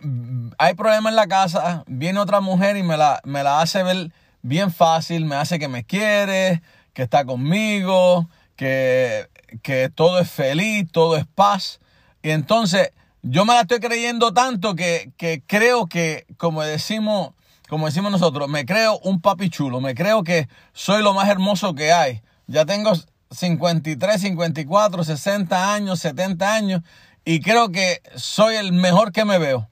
[0.59, 4.12] hay problema en la casa, viene otra mujer y me la, me la hace ver
[4.43, 6.62] bien fácil, me hace que me quiere,
[6.93, 9.28] que está conmigo, que,
[9.62, 11.80] que todo es feliz, todo es paz.
[12.22, 17.32] Y entonces yo me la estoy creyendo tanto que, que creo que, como decimos,
[17.68, 21.74] como decimos nosotros, me creo un papi chulo, me creo que soy lo más hermoso
[21.74, 22.22] que hay.
[22.47, 22.93] Ya tengo
[23.30, 26.82] 53, 54, 60 años, 70 años
[27.24, 29.68] y creo que soy el mejor que me veo.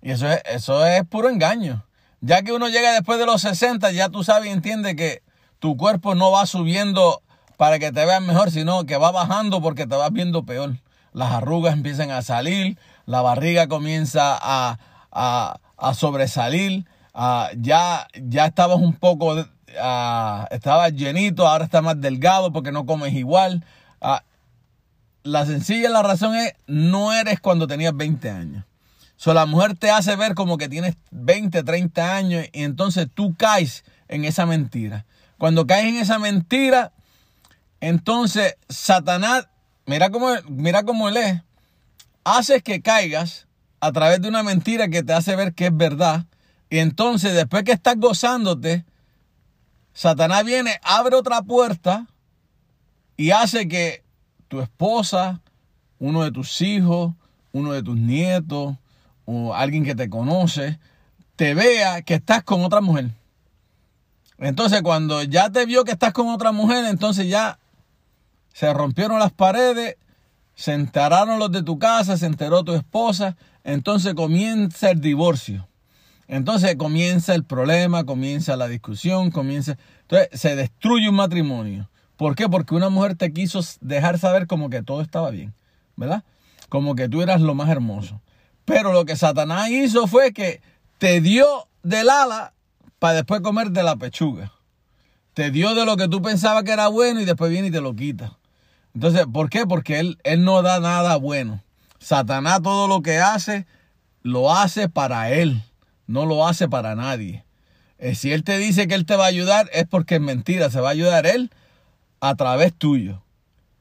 [0.00, 1.84] Y eso es, eso es puro engaño.
[2.20, 5.22] Ya que uno llega después de los 60, ya tú sabes y entiendes que
[5.58, 7.22] tu cuerpo no va subiendo
[7.56, 10.76] para que te veas mejor, sino que va bajando porque te vas viendo peor.
[11.12, 14.78] Las arrugas empiezan a salir, la barriga comienza a,
[15.10, 16.84] a, sobresalir,
[17.56, 19.34] ya, ya estabas un poco
[19.78, 23.64] Ah, estaba llenito, ahora está más delgado porque no comes igual.
[24.00, 24.22] Ah,
[25.22, 28.64] la sencilla la razón es, no eres cuando tenías 20 años.
[29.26, 33.84] La mujer te hace ver como que tienes 20, 30 años y entonces tú caes
[34.08, 35.04] en esa mentira.
[35.38, 36.92] Cuando caes en esa mentira,
[37.80, 39.48] entonces Satanás,
[39.86, 41.42] mira cómo, mira cómo él es,
[42.24, 43.46] hace que caigas
[43.80, 46.24] a través de una mentira que te hace ver que es verdad.
[46.70, 48.84] Y entonces después que estás gozándote,
[49.92, 52.06] Satanás viene, abre otra puerta
[53.16, 54.02] y hace que
[54.48, 55.40] tu esposa,
[55.98, 57.12] uno de tus hijos,
[57.52, 58.76] uno de tus nietos
[59.24, 60.78] o alguien que te conoce,
[61.36, 63.10] te vea que estás con otra mujer.
[64.38, 67.58] Entonces, cuando ya te vio que estás con otra mujer, entonces ya
[68.52, 69.96] se rompieron las paredes,
[70.54, 75.66] se enteraron los de tu casa, se enteró tu esposa, entonces comienza el divorcio.
[76.28, 79.76] Entonces comienza el problema, comienza la discusión, comienza...
[80.02, 81.90] Entonces se destruye un matrimonio.
[82.16, 82.48] ¿Por qué?
[82.48, 85.54] Porque una mujer te quiso dejar saber como que todo estaba bien,
[85.96, 86.22] ¿verdad?
[86.68, 88.20] Como que tú eras lo más hermoso.
[88.70, 90.60] Pero lo que Satanás hizo fue que
[90.98, 92.52] te dio del ala
[92.98, 94.52] para después comer de la pechuga.
[95.34, 97.80] Te dio de lo que tú pensabas que era bueno y después viene y te
[97.80, 98.38] lo quita.
[98.94, 99.66] Entonces, ¿por qué?
[99.66, 101.62] Porque él, él no da nada bueno.
[101.98, 103.66] Satanás todo lo que hace,
[104.22, 105.62] lo hace para él
[106.10, 107.44] no lo hace para nadie.
[107.98, 110.68] Eh, si Él te dice que Él te va a ayudar, es porque es mentira,
[110.68, 111.50] se va a ayudar Él
[112.20, 113.22] a través tuyo.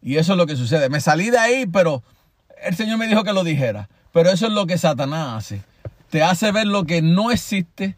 [0.01, 0.89] Y eso es lo que sucede.
[0.89, 2.03] Me salí de ahí, pero
[2.63, 3.89] el Señor me dijo que lo dijera.
[4.11, 5.63] Pero eso es lo que Satanás hace.
[6.09, 7.95] Te hace ver lo que no existe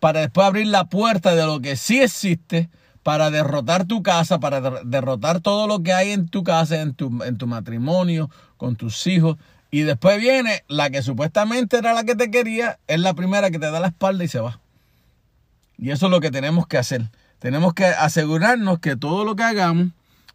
[0.00, 2.68] para después abrir la puerta de lo que sí existe
[3.02, 7.22] para derrotar tu casa, para derrotar todo lo que hay en tu casa, en tu,
[7.24, 9.36] en tu matrimonio, con tus hijos.
[9.70, 13.58] Y después viene la que supuestamente era la que te quería, es la primera que
[13.58, 14.60] te da la espalda y se va.
[15.78, 17.10] Y eso es lo que tenemos que hacer.
[17.38, 19.88] Tenemos que asegurarnos que todo lo que hagamos,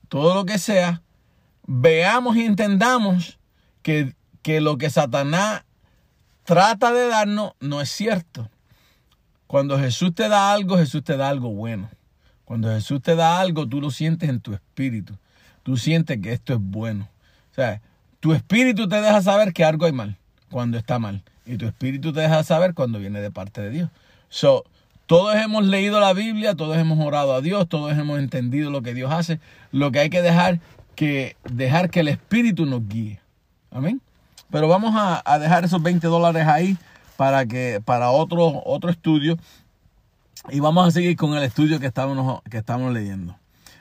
[0.10, 1.02] todo lo que sea,
[1.66, 3.40] veamos y entendamos
[3.82, 4.14] que,
[4.48, 5.66] que lo que Satanás
[6.46, 8.50] trata de darnos no es cierto.
[9.46, 11.90] Cuando Jesús te da algo, Jesús te da algo bueno.
[12.46, 15.18] Cuando Jesús te da algo, tú lo sientes en tu espíritu.
[15.64, 17.10] Tú sientes que esto es bueno.
[17.52, 17.82] O sea,
[18.22, 20.16] tu espíritu te deja saber que algo hay mal
[20.50, 21.24] cuando está mal.
[21.46, 23.90] Y tu espíritu te deja saber cuando viene de parte de Dios.
[24.30, 24.64] So,
[25.08, 28.94] todos hemos leído la Biblia, todos hemos orado a Dios, todos hemos entendido lo que
[28.94, 29.42] Dios hace.
[29.74, 30.62] Lo que hay que dejar
[30.96, 33.20] que dejar que el espíritu nos guíe.
[33.72, 34.02] Amén.
[34.50, 36.78] Pero vamos a, dejar esos 20 dólares ahí
[37.16, 39.38] para que para otro otro estudio
[40.50, 43.36] y vamos a seguir con el estudio que estamos que estamos leyendo.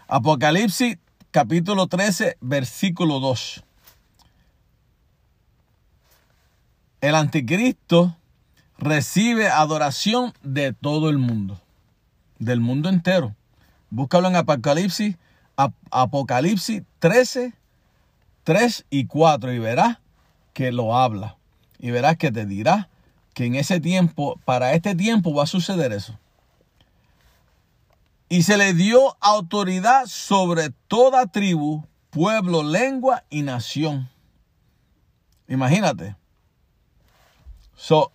[0.09, 0.99] Apocalipsis
[1.31, 3.63] capítulo 13 versículo 2.
[7.01, 8.17] el anticristo
[8.79, 11.61] recibe adoración de todo el mundo,
[12.39, 13.35] del mundo entero.
[13.91, 15.17] Búscalo en Apocalipsis,
[15.91, 17.55] Apocalipsis 13,
[18.45, 19.99] 3 y 4 y verás
[20.57, 21.37] que lo habla.
[21.79, 22.89] Y verás que te dirá
[23.35, 26.19] que en ese tiempo, para este tiempo va a suceder eso.
[28.31, 34.09] Y se le dio autoridad sobre toda tribu, pueblo, lengua y nación.
[35.47, 36.17] Imagínate.
[37.77, 38.11] So,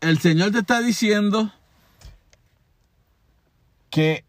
[0.00, 1.52] el Señor te está diciendo
[3.90, 4.24] que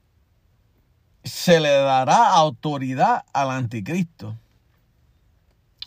[1.24, 4.38] se le dará autoridad al anticristo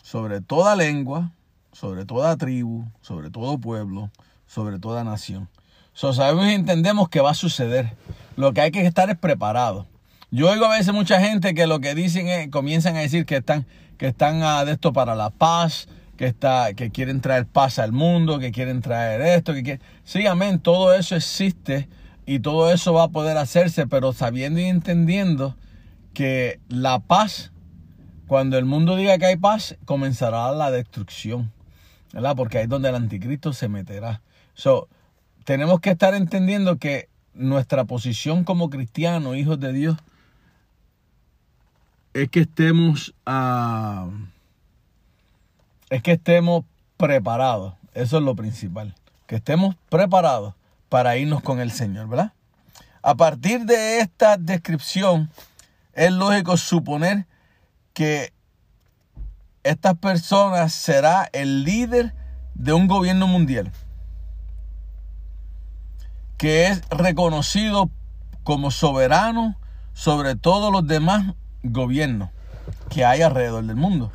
[0.03, 1.31] sobre toda lengua,
[1.79, 4.11] sobre toda tribu, sobre todo pueblo,
[4.47, 5.47] sobre toda nación.
[5.93, 7.95] So, sabemos y entendemos que va a suceder.
[8.35, 9.87] Lo que hay que estar es preparado.
[10.29, 13.37] Yo oigo a veces mucha gente que lo que dicen es, comienzan a decir que
[13.37, 13.65] están,
[13.97, 17.93] que están ah, de esto para la paz, que, está, que quieren traer paz al
[17.93, 19.81] mundo, que quieren traer esto, que quieren...
[20.03, 21.87] Sí, amén, todo eso existe
[22.25, 25.55] y todo eso va a poder hacerse, pero sabiendo y entendiendo
[26.13, 27.53] que la paz,
[28.27, 31.53] cuando el mundo diga que hay paz, comenzará la destrucción,
[32.13, 32.35] ¿verdad?
[32.35, 34.21] Porque ahí es donde el anticristo se meterá.
[34.53, 34.87] So,
[35.45, 39.97] tenemos que estar entendiendo que nuestra posición como cristianos, hijos de Dios,
[42.13, 43.13] es que estemos...
[43.25, 44.07] a
[45.89, 46.65] es que estemos
[46.97, 47.73] preparados.
[47.93, 48.95] Eso es lo principal.
[49.27, 50.53] Que estemos preparados
[50.87, 52.33] para irnos con el Señor, ¿verdad?
[53.01, 55.29] A partir de esta descripción,
[55.93, 57.25] es lógico suponer
[57.93, 58.33] que
[59.63, 62.13] esta persona será el líder
[62.55, 63.71] de un gobierno mundial
[66.37, 67.89] que es reconocido
[68.43, 69.57] como soberano
[69.93, 72.29] sobre todos los demás gobiernos
[72.89, 74.13] que hay alrededor del mundo.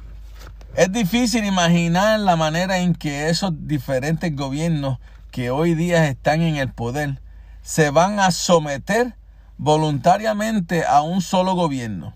[0.75, 4.99] Es difícil imaginar la manera en que esos diferentes gobiernos
[5.31, 7.21] que hoy día están en el poder
[7.61, 9.15] se van a someter
[9.59, 12.15] voluntariamente a un solo gobierno.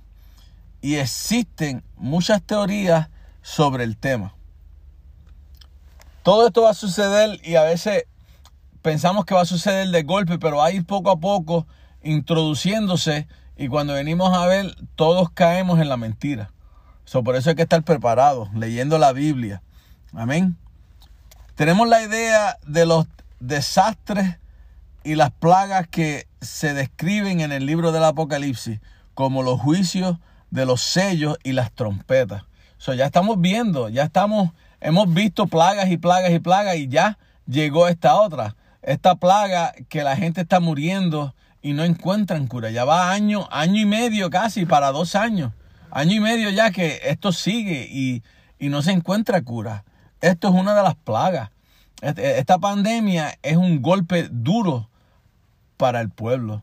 [0.81, 3.09] Y existen muchas teorías
[3.43, 4.35] sobre el tema.
[6.23, 8.05] Todo esto va a suceder y a veces
[8.83, 11.67] pensamos que va a suceder de golpe, pero va a ir poco a poco
[12.03, 13.27] introduciéndose
[13.57, 16.53] y cuando venimos a ver todos caemos en la mentira
[17.25, 19.63] por eso hay que estar preparados, leyendo la Biblia.
[20.13, 20.57] Amén.
[21.55, 23.07] Tenemos la idea de los
[23.41, 24.39] desastres
[25.05, 28.81] y las plagas que se describen en el libro del Apocalipsis,
[29.15, 30.19] como los juicios
[30.51, 32.45] de los sellos y las trompetas.
[32.79, 34.51] Ya estamos viendo, ya estamos,
[34.81, 38.57] hemos visto plagas y plagas y plagas y ya llegó esta otra.
[38.83, 42.71] Esta plaga que la gente está muriendo y no encuentran cura.
[42.71, 45.53] Ya va año, año y medio casi, para dos años.
[45.91, 48.23] Año y medio ya que esto sigue y,
[48.59, 49.85] y no se encuentra cura.
[50.21, 51.51] Esto es una de las plagas.
[52.01, 54.89] Este, esta pandemia es un golpe duro
[55.77, 56.63] para el pueblo.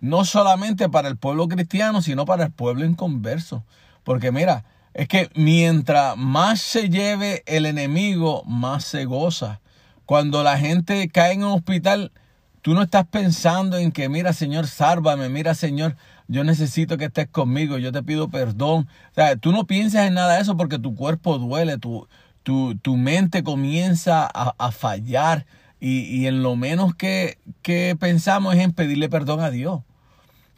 [0.00, 3.64] No solamente para el pueblo cristiano, sino para el pueblo inconverso.
[4.04, 4.64] Porque mira,
[4.94, 9.60] es que mientras más se lleve el enemigo, más se goza.
[10.06, 12.12] Cuando la gente cae en un hospital,
[12.60, 15.96] tú no estás pensando en que, mira, Señor, sálvame, mira, Señor,
[16.28, 18.88] yo necesito que estés conmigo, yo te pido perdón.
[19.10, 22.08] O sea, tú no piensas en nada de eso porque tu cuerpo duele, tu,
[22.42, 25.46] tu, tu mente comienza a, a fallar
[25.80, 29.80] y, y, en lo menos que, que pensamos es en pedirle perdón a Dios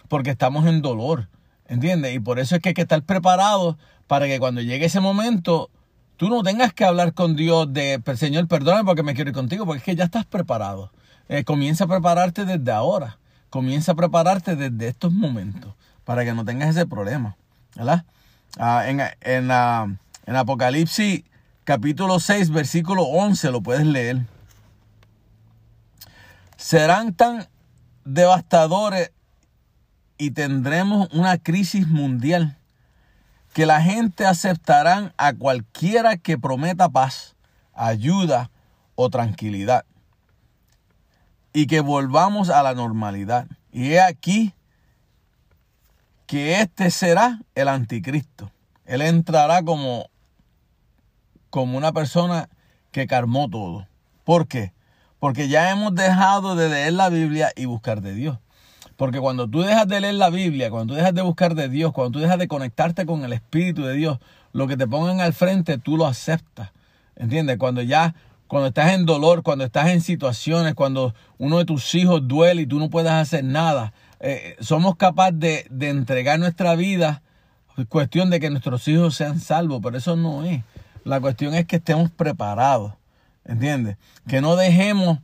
[0.08, 1.28] porque estamos en dolor,
[1.66, 2.14] ¿entiendes?
[2.14, 5.70] Y por eso es que hay que estar preparado para que cuando llegue ese momento
[6.16, 9.66] tú no tengas que hablar con Dios de, Señor, perdóname porque me quiero ir contigo,
[9.66, 10.92] porque es que ya estás preparado.
[11.28, 13.18] Eh, comienza a prepararte desde ahora,
[13.50, 15.74] comienza a prepararte desde estos momentos
[16.04, 17.36] para que no tengas ese problema,
[17.74, 18.04] ¿verdad?
[18.58, 21.24] Ah, en, en, en Apocalipsis
[21.64, 24.20] capítulo 6, versículo 11, lo puedes leer.
[26.56, 27.48] Serán tan
[28.04, 29.12] devastadores
[30.18, 32.58] y tendremos una crisis mundial
[33.54, 37.36] que la gente aceptarán a cualquiera que prometa paz,
[37.72, 38.50] ayuda
[38.96, 39.84] o tranquilidad
[41.52, 43.46] y que volvamos a la normalidad.
[43.70, 44.52] Y he aquí
[46.26, 48.50] que este será el anticristo.
[48.86, 50.10] Él entrará como,
[51.48, 52.48] como una persona
[52.90, 53.86] que carmó todo.
[54.24, 54.72] ¿Por qué?
[55.20, 58.38] Porque ya hemos dejado de leer la Biblia y buscar de Dios.
[58.96, 61.92] Porque cuando tú dejas de leer la Biblia, cuando tú dejas de buscar de Dios,
[61.92, 64.18] cuando tú dejas de conectarte con el Espíritu de Dios,
[64.52, 66.70] lo que te pongan al frente, tú lo aceptas.
[67.16, 67.58] ¿Entiendes?
[67.58, 68.14] Cuando ya,
[68.46, 72.66] cuando estás en dolor, cuando estás en situaciones, cuando uno de tus hijos duele y
[72.66, 77.22] tú no puedes hacer nada, eh, somos capaces de, de entregar nuestra vida.
[77.76, 80.62] Es cuestión de que nuestros hijos sean salvos, pero eso no es.
[81.02, 82.92] La cuestión es que estemos preparados.
[83.44, 83.96] ¿Entiendes?
[84.26, 85.18] Que no dejemos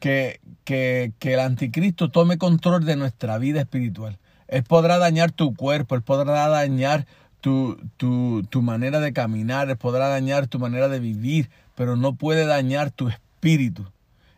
[0.00, 4.18] que, que, que, el anticristo tome control de nuestra vida espiritual.
[4.48, 7.06] Él podrá dañar tu cuerpo, él podrá dañar
[7.40, 12.14] tu, tu, tu manera de caminar, él podrá dañar tu manera de vivir, pero no
[12.14, 13.86] puede dañar tu espíritu.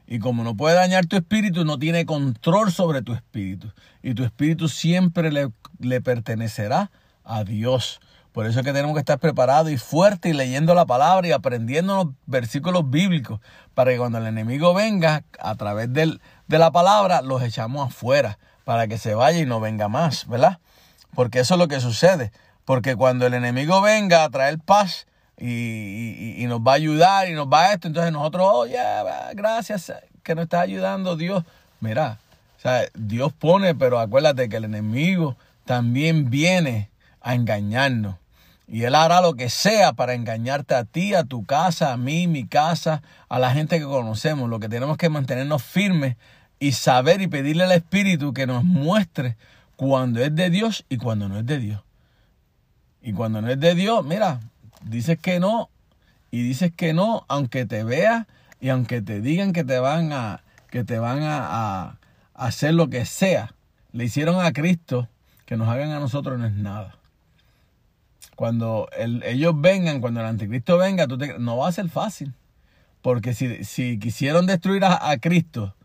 [0.06, 3.72] Y como no puede dañar tu espíritu, no tiene control sobre tu espíritu.
[4.02, 5.48] Y tu espíritu siempre le,
[5.78, 6.90] le pertenecerá
[7.24, 8.00] a Dios.
[8.32, 11.32] Por eso es que tenemos que estar preparados y fuertes y leyendo la palabra y
[11.32, 13.40] aprendiendo los versículos bíblicos
[13.74, 18.38] para que cuando el enemigo venga a través del, de la palabra los echamos afuera
[18.64, 20.58] para que se vaya y no venga más, ¿verdad?
[21.14, 22.32] Porque eso es lo que sucede.
[22.64, 25.06] Porque cuando el enemigo venga a traer paz
[25.38, 28.78] y, y, nos va a ayudar y nos va a esto, entonces nosotros, oye,
[29.34, 31.44] gracias que nos está ayudando Dios.
[31.80, 32.18] Mira,
[32.56, 38.21] o sea, Dios pone, pero acuérdate que el enemigo también viene a engañarnos.
[38.72, 42.26] Y Él hará lo que sea para engañarte a ti, a tu casa, a mí,
[42.26, 44.48] mi casa, a la gente que conocemos.
[44.48, 46.16] Lo que tenemos que mantenernos firmes
[46.58, 49.36] y saber y pedirle al Espíritu que nos muestre
[49.76, 51.82] cuando es de Dios y cuando no es de Dios.
[53.02, 54.40] Y cuando no es de Dios, mira,
[54.80, 55.68] dices que no
[56.30, 58.26] y dices que no, aunque te veas
[58.58, 61.98] y aunque te digan que te van a que te van a, a
[62.32, 63.52] hacer lo que sea.
[63.92, 65.08] Le hicieron a Cristo,
[65.44, 67.01] que nos hagan a nosotros no es nada
[68.42, 72.34] cuando el, ellos vengan, cuando el anticristo venga, tú te, no va a ser fácil.
[73.00, 75.76] Porque si, si quisieron destruir a, Cristo,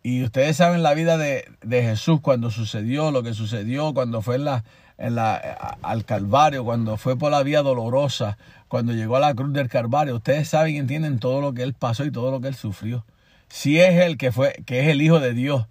[0.00, 5.18] y ustedes saben la vida de, Jesús, cuando sucedió lo que sucedió, cuando fue en
[5.18, 8.38] al Calvario, cuando fue por la vía dolorosa,
[8.68, 11.74] cuando llegó a la cruz del Calvario, ustedes saben y entienden todo lo que él
[11.74, 13.04] pasó y todo lo que él sufrió.
[13.48, 15.66] Si es él que fue, que es el Hijo de Dios,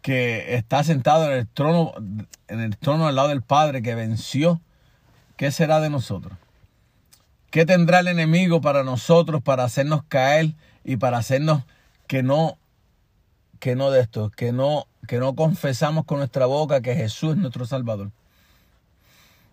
[0.00, 1.92] que está sentado en el trono,
[2.48, 4.60] en el trono al lado del Padre, que venció
[5.42, 6.38] ¿qué será de nosotros?
[7.50, 11.64] ¿Qué tendrá el enemigo para nosotros para hacernos caer y para hacernos
[12.06, 12.58] que no
[13.58, 17.38] que no de esto, que no que no confesamos con nuestra boca que Jesús es
[17.38, 18.12] nuestro Salvador?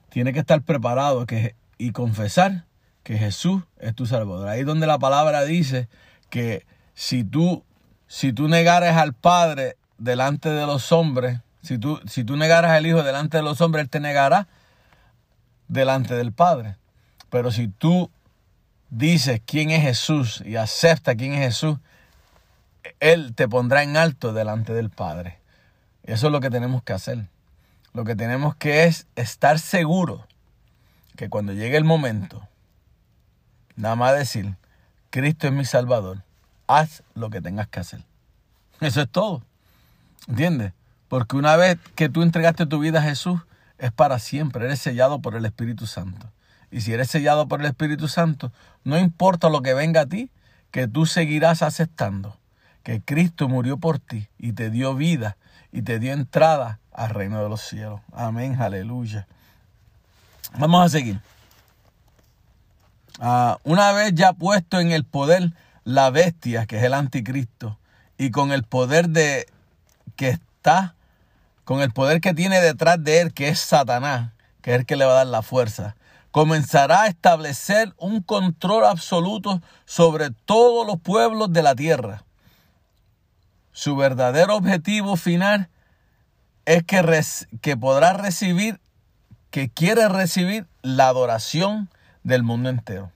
[0.10, 2.66] Tiene que estar preparado que, y confesar
[3.02, 4.48] que Jesús es tu Salvador.
[4.48, 5.90] Ahí donde la palabra dice
[6.30, 7.64] que si tú
[8.06, 12.86] si tú negares al Padre delante de los hombres, si tú, si tú negaras al
[12.86, 14.48] Hijo delante de los hombres, Él te negará
[15.70, 16.76] delante del Padre.
[17.30, 18.12] Pero si tú
[18.90, 21.78] dices quién es Jesús y acepta quién es Jesús,
[23.00, 25.38] Él te pondrá en alto delante del Padre.
[26.04, 27.28] Eso es lo que tenemos que hacer.
[27.94, 30.28] Lo que tenemos que es estar seguro
[31.16, 32.48] que cuando llegue el momento,
[33.76, 34.56] nada más decir,
[35.10, 36.24] Cristo es mi Salvador,
[36.68, 38.04] haz lo que tengas que hacer.
[38.80, 39.44] Eso es todo.
[40.28, 40.74] ¿Entiendes?
[41.08, 43.42] Porque una vez que tú entregaste tu vida a Jesús,
[43.80, 44.66] es para siempre.
[44.66, 46.32] Eres sellado por el Espíritu Santo.
[46.70, 48.52] Y si eres sellado por el Espíritu Santo,
[48.84, 50.30] no importa lo que venga a ti,
[50.70, 52.38] que tú seguirás aceptando
[52.84, 55.38] que Cristo murió por ti y te dio vida
[55.72, 58.02] y te dio entrada al reino de los cielos.
[58.12, 59.28] Amén, aleluya.
[60.58, 61.22] Vamos a seguir.
[63.20, 65.54] Ah, una vez ya puesto en el poder
[65.84, 67.78] la bestia, que es el anticristo,
[68.18, 69.48] y con el poder de
[70.16, 70.96] que está,
[71.70, 74.32] con el poder que tiene detrás de él, que es Satanás,
[74.64, 75.96] que es el que le va a dar la fuerza,
[76.32, 82.24] comenzará a establecer un control absoluto sobre todos los pueblos de la tierra.
[83.72, 85.70] Su verdadero objetivo final
[86.66, 87.24] es que,
[87.62, 88.80] que podrá recibir,
[89.52, 91.92] que quiere recibir la adoración
[92.24, 93.12] del mundo entero.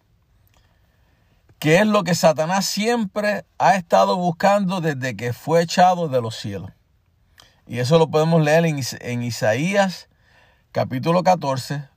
[1.58, 6.36] Que es lo que Satanás siempre ha estado buscando desde que fue echado de los
[6.36, 6.70] cielos.
[7.68, 10.10] Y eso lo podemos leer en, en Isaías
[10.72, 11.88] capítulo 14,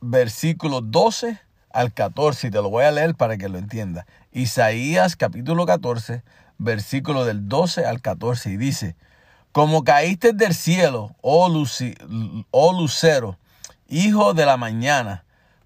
[0.00, 1.40] versículo 12
[1.70, 2.46] al 14.
[2.46, 4.06] Y te lo voy a leer para que lo entienda.
[4.32, 6.22] Isaías capítulo 14,
[6.58, 8.50] versículo del 12 al 14.
[8.50, 8.96] Y dice,
[9.50, 11.48] como caíste del cielo, oh,
[12.50, 13.38] oh lucero,
[13.88, 15.24] hijo de la mañana,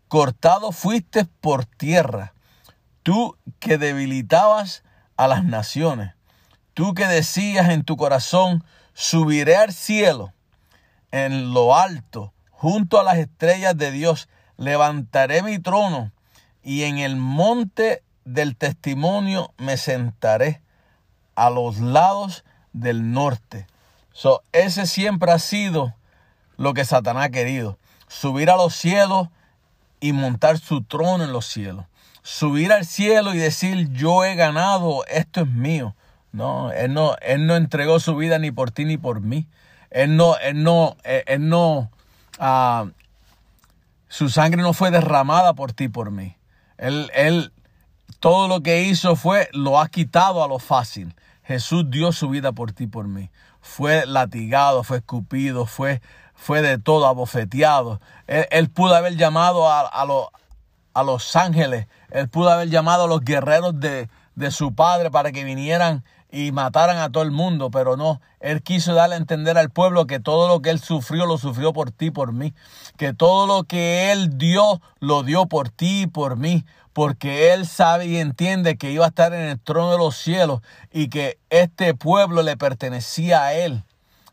[0.09, 2.33] cortado fuiste por tierra,
[3.03, 4.83] tú que debilitabas
[5.17, 6.15] a las naciones,
[6.75, 8.65] tú que decías en tu corazón,
[8.99, 10.33] subiré al cielo,
[11.13, 16.11] en lo alto, junto a las estrellas de Dios, levantaré mi trono
[16.65, 20.63] y en el monte del testimonio me sentaré
[21.37, 23.69] a los lados del norte.
[24.13, 25.95] So, ese siempre ha sido
[26.57, 27.79] lo que Satanás ha querido.
[28.09, 29.29] Subir a los cielos
[30.01, 31.87] y montar su trono en los cielos.
[32.23, 35.95] Subir al cielo y decir, yo he ganado, esto es mío.
[36.33, 39.47] No, él no, él no entregó su vida ni por ti ni por mí.
[39.91, 41.91] Él no, él no, él, no,
[42.39, 42.87] ah,
[44.09, 46.37] su sangre no fue derramada por ti por mí.
[46.77, 47.53] Él, él,
[48.21, 51.15] todo lo que hizo fue, lo ha quitado a lo fácil.
[51.45, 53.31] Jesús dio su vida por ti por mí.
[53.61, 56.01] Fue latigado, fue escupido, fue
[56.39, 58.01] fue de todo abofeteado.
[58.27, 63.79] Él, pudo haber llamado a, a, los ángeles, él pudo haber llamado a los guerreros
[63.79, 68.21] de, de su padre para que vinieran y mataran a todo el mundo, pero no,
[68.41, 71.73] él quiso darle a entender al pueblo que todo lo que él sufrió lo sufrió
[71.73, 72.55] por ti, por mí,
[72.97, 77.67] que todo lo que él dio lo dio por ti y por mí, porque él
[77.67, 80.61] sabe y entiende que iba a estar en el trono de los cielos
[80.93, 83.85] y que este pueblo le pertenecía a él.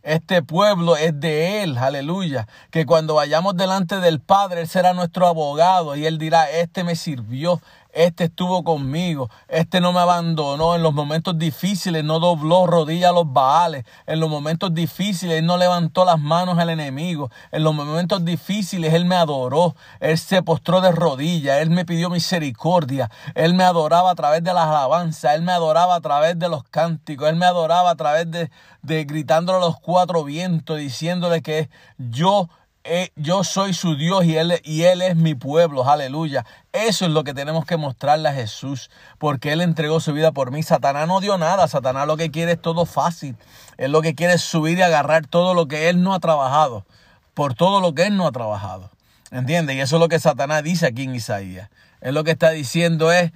[0.06, 2.48] Este pueblo es de Él, aleluya.
[2.70, 6.96] Que cuando vayamos delante del Padre, Él será nuestro abogado y Él dirá, este me
[6.96, 7.60] sirvió,
[7.96, 10.76] este estuvo conmigo, este no me abandonó.
[10.76, 15.46] En los momentos difíciles, no dobló rodillas a los baales, en los momentos difíciles Él
[15.46, 20.44] no levantó las manos al enemigo, en los momentos difíciles Él me adoró, Él se
[20.44, 25.34] postró de rodillas, Él me pidió misericordia, Él me adoraba a través de las alabanzas,
[25.36, 29.06] Él me adoraba a través de los cánticos, Él me adoraba a través de, de
[29.06, 32.50] gritándole a los cuatro vientos, diciéndole que yo
[32.88, 36.46] eh, yo soy su Dios y él, y él es mi pueblo, aleluya.
[36.72, 40.52] Eso es lo que tenemos que mostrarle a Jesús, porque Él entregó su vida por
[40.52, 40.62] mí.
[40.62, 43.38] Satanás no dio nada, Satanás lo que quiere es todo fácil.
[43.78, 46.86] Él lo que quiere es subir y agarrar todo lo que Él no ha trabajado,
[47.34, 48.92] por todo lo que Él no ha trabajado.
[49.32, 49.78] ¿Entiendes?
[49.78, 51.72] Y eso es lo que Satanás dice aquí en Isaías.
[52.02, 53.32] Él lo que está diciendo es,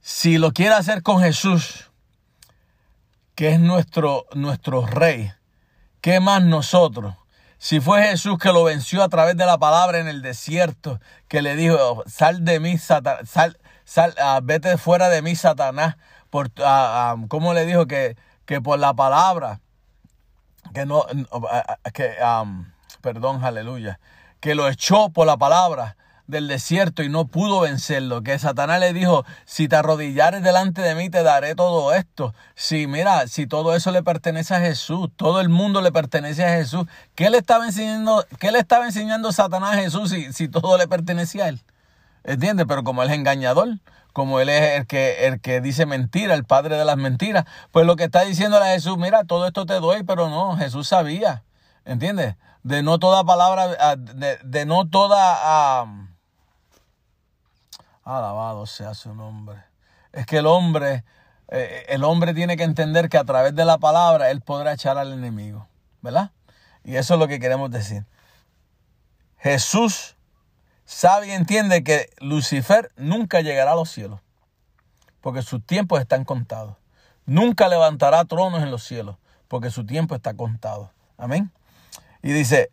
[0.00, 1.90] si lo quiere hacer con Jesús,
[3.34, 5.32] que es nuestro, nuestro rey,
[6.00, 7.16] ¿qué más nosotros?
[7.62, 10.98] Si fue Jesús que lo venció a través de la palabra en el desierto,
[11.28, 15.96] que le dijo, sal de mí, Satanás, sal, sal, uh, vete fuera de mí, Satanás.
[16.30, 17.86] Por, uh, ¿Cómo le dijo?
[17.86, 19.60] Que, que por la palabra,
[20.72, 21.04] que no,
[21.92, 22.16] que,
[23.02, 24.00] perdón, aleluya,
[24.40, 25.98] que lo echó por la palabra
[26.30, 28.22] del desierto y no pudo vencerlo.
[28.22, 32.34] Que Satanás le dijo, si te arrodillares delante de mí, te daré todo esto.
[32.54, 36.54] Si, mira, si todo eso le pertenece a Jesús, todo el mundo le pertenece a
[36.54, 36.86] Jesús.
[37.14, 40.88] ¿Qué le estaba enseñando, qué le estaba enseñando Satanás a Jesús si, si todo le
[40.88, 41.62] pertenecía a él?
[42.24, 42.66] ¿Entiendes?
[42.68, 43.78] Pero como él es engañador,
[44.12, 47.86] como él es el que, el que dice mentira, el padre de las mentiras, pues
[47.86, 51.44] lo que está diciéndole a Jesús, mira, todo esto te doy, pero no, Jesús sabía,
[51.84, 52.36] ¿entiendes?
[52.62, 55.18] De no toda palabra, ah, de, de no toda...
[55.18, 56.06] Ah,
[58.04, 59.62] Alabado sea su nombre.
[60.12, 61.04] Es que el hombre,
[61.48, 64.98] eh, el hombre tiene que entender que a través de la palabra él podrá echar
[64.98, 65.68] al enemigo,
[66.02, 66.32] ¿verdad?
[66.84, 68.04] Y eso es lo que queremos decir.
[69.38, 70.16] Jesús
[70.84, 74.20] sabe y entiende que Lucifer nunca llegará a los cielos,
[75.20, 76.76] porque sus tiempos están contados.
[77.26, 80.92] Nunca levantará tronos en los cielos, porque su tiempo está contado.
[81.16, 81.52] Amén.
[82.22, 82.70] Y dice,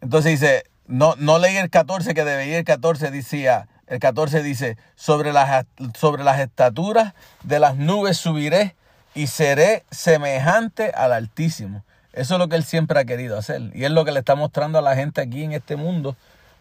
[0.00, 4.78] entonces dice, no, no leí el 14 que debería el 14 decía, el 14 dice,
[4.94, 5.66] sobre las,
[5.98, 7.12] sobre las estaturas
[7.42, 8.76] de las nubes subiré
[9.16, 11.84] y seré semejante al Altísimo.
[12.12, 13.72] Eso es lo que él siempre ha querido hacer.
[13.74, 16.14] Y es lo que le está mostrando a la gente aquí en este mundo,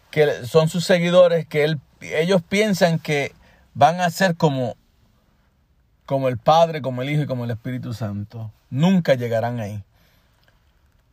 [0.09, 3.33] que son sus seguidores, que él, ellos piensan que
[3.75, 4.75] van a ser como,
[6.07, 8.51] como el Padre, como el Hijo y como el Espíritu Santo.
[8.71, 9.83] Nunca llegarán ahí.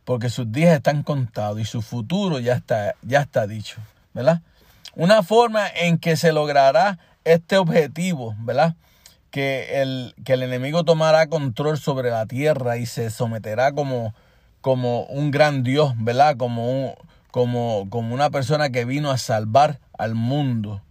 [0.03, 3.77] Porque sus días están contados y su futuro ya está, ya está dicho.
[4.15, 4.41] ¿Verdad?
[4.95, 8.75] Una forma en que se logrará este objetivo, ¿verdad?
[9.31, 14.13] Que el, que el enemigo tomará control sobre la tierra y se someterá como,
[14.61, 16.37] como un gran Dios, ¿verdad?
[16.37, 16.93] Como, un,
[17.31, 20.81] como, como una persona que vino a salvar al mundo.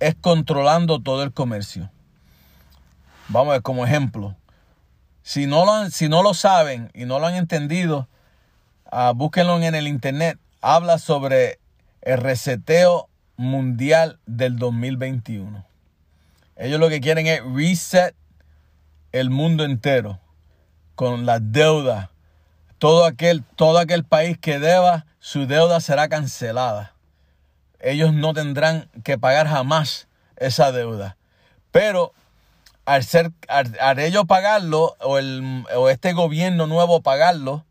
[0.00, 1.90] Es controlando todo el comercio.
[3.28, 4.36] Vamos a ver como ejemplo.
[5.22, 8.08] Si no lo, si no lo saben y no lo han entendido,
[8.92, 10.38] uh, búsquenlo en el internet.
[10.60, 11.58] Habla sobre
[12.02, 15.64] el reseteo mundial del 2021.
[16.56, 18.14] Ellos lo que quieren es reset
[19.12, 20.20] el mundo entero
[20.94, 22.10] con la deuda.
[22.78, 26.94] Todo aquel, todo aquel país que deba, su deuda será cancelada.
[27.80, 31.16] Ellos no tendrán que pagar jamás esa deuda.
[31.70, 32.12] Pero
[32.86, 37.64] al, ser, al, ellos pagarlo, o, el, o este gobierno nuevo pagarlo,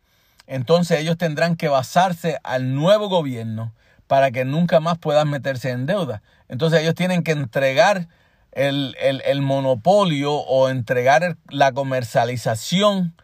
[0.47, 3.74] entonces ellos tendrán que basarse al nuevo gobierno
[4.08, 6.22] para que nunca más puedan meterse en deuda.
[6.47, 8.08] Entonces ellos tienen que entregar
[8.51, 13.16] el, monopolio o entregar la comercialización,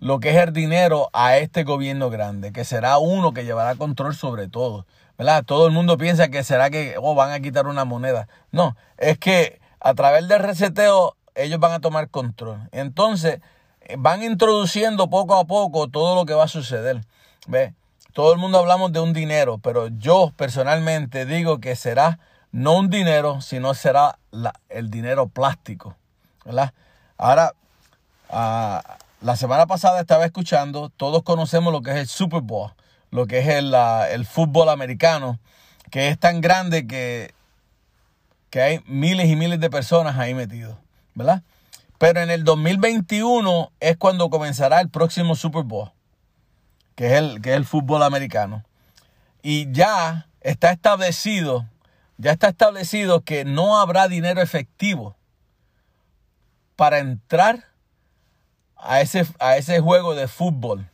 [0.00, 4.14] lo que es el dinero, a este gobierno grande, que será uno que llevará control
[4.14, 4.86] sobre todo.
[5.16, 5.44] ¿verdad?
[5.44, 8.28] Todo el mundo piensa que será que oh, van a quitar una moneda.
[8.50, 12.68] No, es que a través del reseteo ellos van a tomar control.
[12.72, 13.40] Entonces
[13.98, 17.02] van introduciendo poco a poco todo lo que va a suceder.
[17.46, 17.74] ¿Ve?
[18.14, 22.20] Todo el mundo hablamos de un dinero, pero yo personalmente digo que será
[22.52, 24.20] no un dinero, sino será
[24.68, 25.96] el dinero plástico.
[26.44, 26.72] ¿verdad?
[27.18, 27.54] Ahora,
[28.30, 32.70] ah, la semana pasada estaba escuchando, todos conocemos lo que es el Super Bowl,
[33.10, 35.40] lo que es el, el fútbol americano,
[35.90, 37.34] que es tan grande que,
[38.48, 40.76] que hay miles y miles de personas ahí metidos,
[41.16, 41.42] ¿verdad?
[41.98, 45.93] Pero en el 2021 es cuando comenzará el próximo Super Bowl
[46.94, 48.64] que es el, que es el fútbol americano.
[49.42, 51.66] Y ya está establecido,
[52.18, 55.16] ya está establecido que no habrá dinero efectivo
[56.76, 57.64] para entrar
[58.76, 60.90] a ese, a ese juego de fútbol.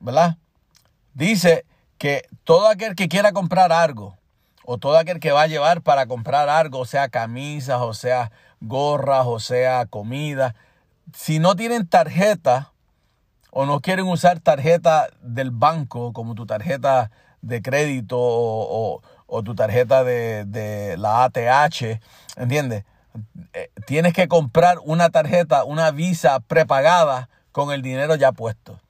[0.00, 0.36] ¿Verdad?
[1.14, 1.64] Dice
[1.98, 4.16] que todo aquel que quiera comprar algo,
[4.64, 8.30] o todo aquel que va a llevar para comprar algo, o sea camisas, o sea
[8.60, 10.54] gorras, o sea comida,
[11.14, 12.72] si no tienen tarjeta,
[13.50, 19.00] o no quieren usar tarjeta del banco como tu tarjeta de crédito o,
[19.44, 22.00] tu tarjeta de, la ATH,
[22.36, 22.84] ¿entiendes?
[23.52, 28.80] Eh, tienes que comprar una tarjeta, una visa prepagada con el dinero ya puesto.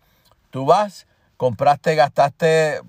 [0.51, 1.07] Tú vas,
[1.37, 2.81] compraste, gastaste,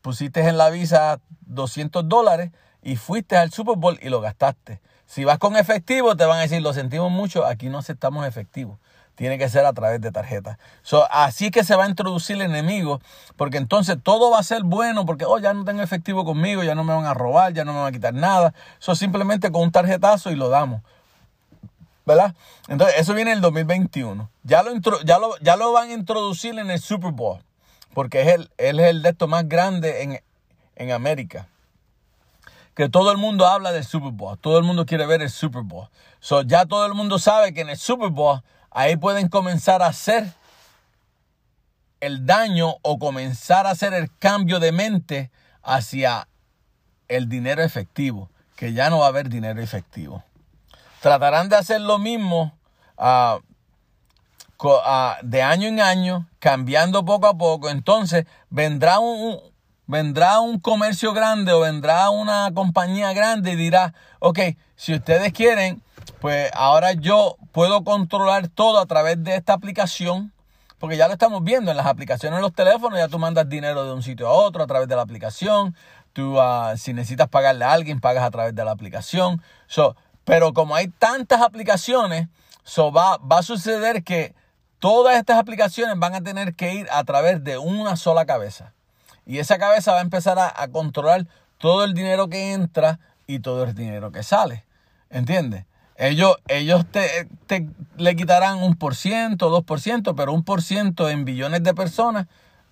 [0.00, 2.50] pusiste en la visa 200 dólares
[2.82, 4.80] y fuiste al Super Bowl y lo gastaste.
[5.06, 8.78] Si vas con efectivo, te van a decir, lo sentimos mucho, aquí no aceptamos efectivo
[9.14, 10.58] tiene que ser a través de tarjeta.
[10.82, 13.00] So, así que se va a introducir el enemigo,
[13.36, 16.74] porque entonces todo va a ser bueno, porque oh, ya no tengo efectivo conmigo, ya
[16.74, 18.54] no me van a robar, ya no me van a quitar nada.
[18.80, 20.82] Eso simplemente con un tarjetazo y lo damos.
[22.04, 22.34] ¿Verdad?
[22.68, 24.28] Entonces, eso viene en el 2021.
[24.42, 24.72] Ya lo,
[25.04, 27.42] ya lo, ya lo van a introducir en el Super Bowl,
[27.94, 30.20] porque es el, es el de estos más grande en,
[30.76, 31.46] en América
[32.74, 35.62] que todo el mundo habla del Super Bowl, todo el mundo quiere ver el Super
[35.62, 35.88] Bowl.
[36.20, 38.42] So, ya todo el mundo sabe que en el Super Bowl
[38.74, 40.32] ahí pueden comenzar a hacer
[42.00, 45.30] el daño o comenzar a hacer el cambio de mente
[45.62, 46.26] hacia
[47.08, 50.24] el dinero efectivo, que ya no va a haber dinero efectivo.
[51.00, 52.56] Tratarán de hacer lo mismo
[52.98, 53.38] ah,
[54.84, 57.70] ah, de año en año, cambiando poco a poco.
[57.70, 59.38] Entonces vendrá un,
[59.86, 64.40] vendrá un comercio grande o vendrá una compañía grande y dirá, ok,
[64.74, 65.82] si ustedes quieren,
[66.20, 70.32] pues ahora yo puedo controlar todo a través de esta aplicación,
[70.78, 73.84] porque ya lo estamos viendo en las aplicaciones de los teléfonos, ya tú mandas dinero
[73.84, 75.76] de un sitio a otro a través de la aplicación,
[76.12, 79.42] tú uh, si necesitas pagarle a alguien, pagas a través de la aplicación.
[80.24, 82.28] Pero como hay tantas aplicaciones,
[82.78, 84.34] va a suceder que
[84.78, 88.72] todas estas aplicaciones van a tener que ir a través de una sola cabeza.
[89.24, 91.26] Y esa cabeza va a empezar a, a controlar
[91.58, 94.64] todo el dinero que entra y todo el dinero que sale.
[95.10, 95.66] ¿Entiendes?
[96.02, 100.60] Ellos, ellos te, te le quitarán un por ciento, dos por ciento, pero un por
[100.60, 102.26] ciento en billones de personas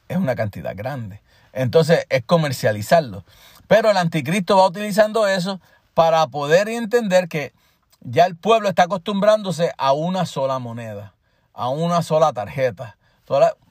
[0.08, 1.22] es una cantidad grande.
[1.52, 3.24] Entonces es comercializarlo.
[3.68, 5.60] Pero el anticristo va utilizando eso
[5.94, 7.52] para poder entender que
[8.00, 11.14] ya el pueblo está acostumbrándose a una sola moneda,
[11.54, 12.96] a una sola tarjeta.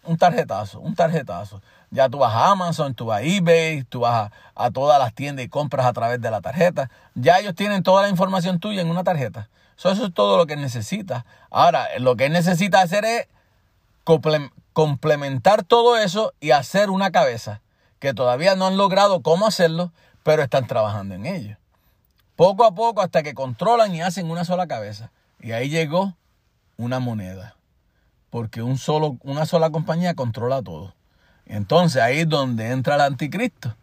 [0.06, 1.62] Un tarjetazo, un tarjetazo.
[1.92, 5.46] Ya tú vas a Amazon, tú vas a eBay, tú vas a, todas las tiendas
[5.46, 6.90] y compras a través de la tarjeta.
[7.16, 9.50] Ya ellos tienen toda la información tuya en una tarjeta.
[9.78, 11.26] eso es todo lo que necesita.
[11.50, 13.28] Ahora, lo que necesita hacer es
[14.74, 17.62] complementar todo eso y hacer una cabeza,
[18.00, 19.92] que todavía no han logrado cómo hacerlo,
[20.24, 21.58] pero están trabajando en ello.
[22.36, 25.12] Poco a poco hasta que controlan y hacen una sola cabeza.
[25.42, 26.16] Y ahí llegó
[26.78, 27.56] una moneda.
[28.30, 30.94] Porque un solo, una sola compañía controla todo.
[31.50, 33.76] Entonces ahí es donde entra el anticristo.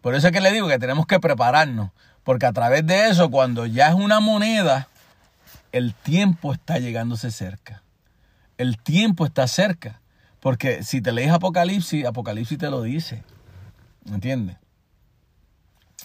[0.00, 1.90] Por eso es que le digo que tenemos que prepararnos.
[2.24, 4.88] Porque a través de eso, cuando ya es una moneda,
[5.72, 7.82] el tiempo está llegándose cerca.
[8.56, 10.00] El tiempo está cerca.
[10.40, 13.22] Porque si te lees Apocalipsis, Apocalipsis te lo dice.
[14.06, 14.56] ¿Entiendes?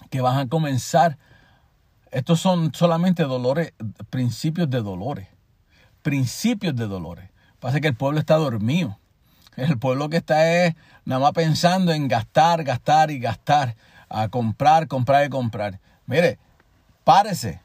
[0.10, 1.18] Que vas a comenzar
[2.14, 3.74] estos son solamente dolores,
[4.12, 5.28] principios de dolores.
[6.04, 7.30] Principios de dolores.
[7.60, 9.00] Pasa que el pueblo está dormido.
[9.58, 10.76] El pueblo que está es
[11.06, 13.76] nada más pensando en gastar, gastar y gastar.
[14.10, 15.80] A comprar, comprar y comprar.
[16.06, 16.38] Mire,
[17.04, 17.62] párese.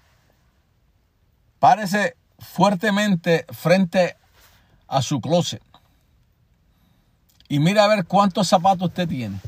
[1.58, 4.16] Párese fuertemente frente
[4.86, 5.62] a su closet.
[7.48, 9.40] Y mire a ver cuántos zapatos usted tiene.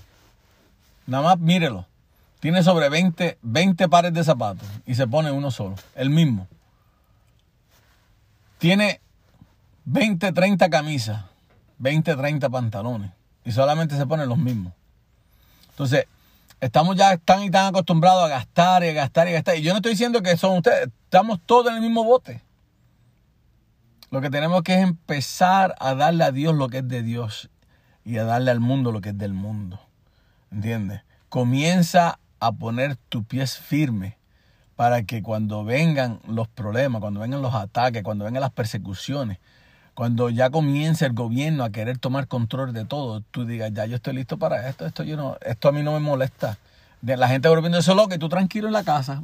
[1.07, 1.87] Nada más mírelo
[2.41, 6.49] tiene sobre 20, 20 pares de zapatos y se pone uno solo, el mismo.
[8.59, 9.01] Tiene
[9.85, 11.25] 20, 30 camisas,
[11.81, 13.11] 20, 30 pantalones
[13.45, 14.73] y solamente se pone los mismos.
[15.71, 16.05] Entonces,
[16.61, 19.57] estamos ya tan y tan acostumbrados a gastar y a gastar y a gastar.
[19.57, 22.43] Y yo no estoy diciendo que son ustedes, estamos todos en el mismo bote.
[24.11, 27.49] Lo que tenemos que es empezar a darle a Dios lo que es de Dios
[28.05, 29.81] y a darle al mundo lo que es del mundo.
[30.51, 31.03] ¿Entiendes?
[31.29, 34.19] Comienza a poner tu pies firme
[34.77, 39.39] para que cuando vengan los problemas, cuando vengan los ataques, cuando vengan las persecuciones,
[39.95, 43.97] cuando ya comience el gobierno a querer tomar control de todo, tú digas, ya yo
[43.97, 46.59] estoy listo para esto, esto yo no, esto a mí no me molesta.
[47.03, 49.21] La gente volviendo eso loco y tú tranquilo en la casa.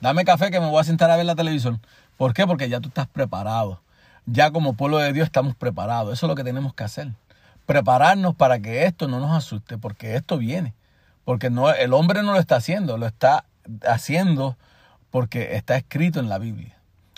[0.00, 1.80] Dame café que me voy a sentar a ver la televisión.
[2.16, 2.46] ¿Por qué?
[2.46, 3.80] Porque ya tú estás preparado.
[4.26, 6.12] Ya como pueblo de Dios estamos preparados.
[6.12, 7.08] Eso es lo que tenemos que hacer.
[7.66, 10.74] Prepararnos para que esto no nos asuste, porque esto viene.
[11.24, 13.44] Porque no, el hombre no lo está haciendo, lo está
[13.86, 14.56] haciendo
[15.10, 16.76] porque está escrito en la Biblia.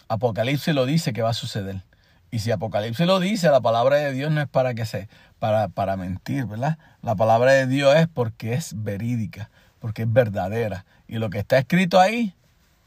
[0.09, 1.83] Apocalipsis lo dice que va a suceder.
[2.31, 5.09] Y si Apocalipsis lo dice, la palabra de Dios no es para que se,
[5.39, 6.79] para, para mentir, ¿verdad?
[7.03, 10.85] La palabra de Dios es porque es verídica, porque es verdadera.
[11.09, 12.35] Y lo que está escrito ahí,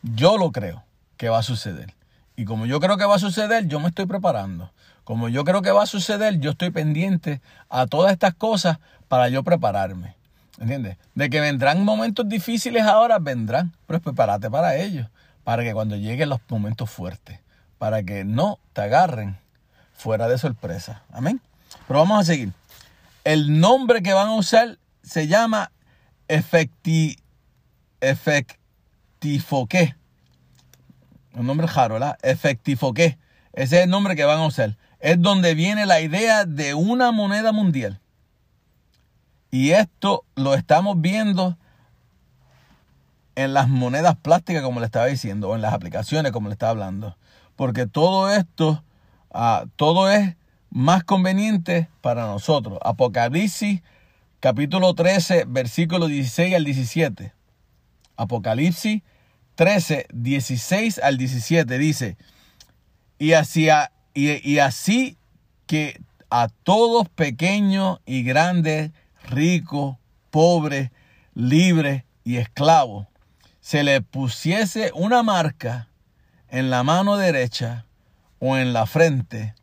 [0.04, 0.84] yo lo creo
[1.18, 1.94] que va a suceder.
[2.36, 4.72] Y como yo creo que va a suceder, yo me estoy preparando.
[5.04, 9.28] Como yo creo que va a suceder, yo estoy pendiente a todas estas cosas para
[9.28, 10.16] yo prepararme.
[10.60, 10.98] ¿Entiendes?
[11.16, 13.74] De que vendrán momentos difíciles ahora, vendrán.
[13.88, 15.08] Pero prepárate para ellos.
[15.44, 17.40] Para que cuando lleguen los momentos fuertes.
[17.80, 19.40] Para que no te agarren
[19.96, 21.02] fuera de sorpresa.
[21.12, 21.42] Amén.
[21.88, 22.54] Pero vamos a seguir.
[23.24, 25.72] El nombre que van a usar se llama
[26.28, 27.18] efecti,
[28.00, 29.96] efectifoque.
[31.34, 32.18] Un nombre raro, ¿verdad?
[32.22, 33.18] Efectifoque.
[33.54, 34.78] Ese es el nombre que van a usar.
[35.00, 38.00] Es donde viene la idea de una moneda mundial.
[39.52, 41.58] Y esto lo estamos viendo
[43.36, 46.72] en las monedas plásticas, como le estaba diciendo, o en las aplicaciones, como le estaba
[46.72, 47.18] hablando.
[47.60, 48.86] Porque todo esto,
[49.34, 50.38] ah, todo es
[50.70, 52.80] más conveniente para nosotros.
[52.82, 53.82] Apocalipsis
[54.40, 57.34] capítulo 13, versículo 16 al 17.
[58.16, 59.02] Apocalipsis
[59.56, 62.18] 13, 16 al 17 dice,
[63.18, 65.18] y, hacia, y, y así
[65.68, 66.00] que
[66.30, 68.92] a todos pequeños y grandes
[69.28, 70.00] rico,
[70.32, 70.94] pobre,
[71.34, 73.10] libre y esclavo,
[73.60, 75.89] se le pusiese una marca
[76.52, 77.86] en la mano derecha
[78.40, 79.56] o en la frente,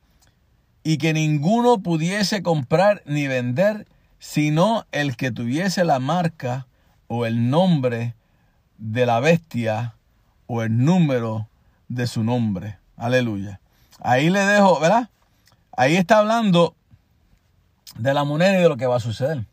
[0.82, 3.88] y que ninguno pudiese comprar ni vender,
[4.18, 6.66] sino el que tuviese la marca
[7.08, 8.14] o el nombre
[8.78, 9.94] de la bestia
[10.46, 11.48] o el número
[11.88, 12.78] de su nombre.
[12.96, 13.60] Aleluya.
[14.00, 15.10] Ahí le dejo, ¿verdad?
[15.76, 16.74] Ahí está hablando
[17.98, 19.44] de la moneda y de lo que va a suceder.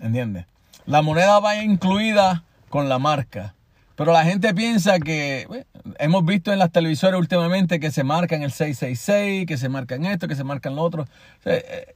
[0.00, 0.46] ¿Entiendes?
[0.86, 3.54] La moneda va incluida con la marca.
[3.96, 5.64] Pero la gente piensa que,
[5.98, 10.28] hemos visto en las televisoras últimamente que se marcan el 666, que se marcan esto,
[10.28, 11.06] que se marcan lo otro.
[11.44, 11.94] Eh,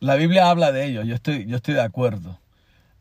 [0.00, 2.38] la Biblia habla de ello, yo estoy, yo estoy de acuerdo.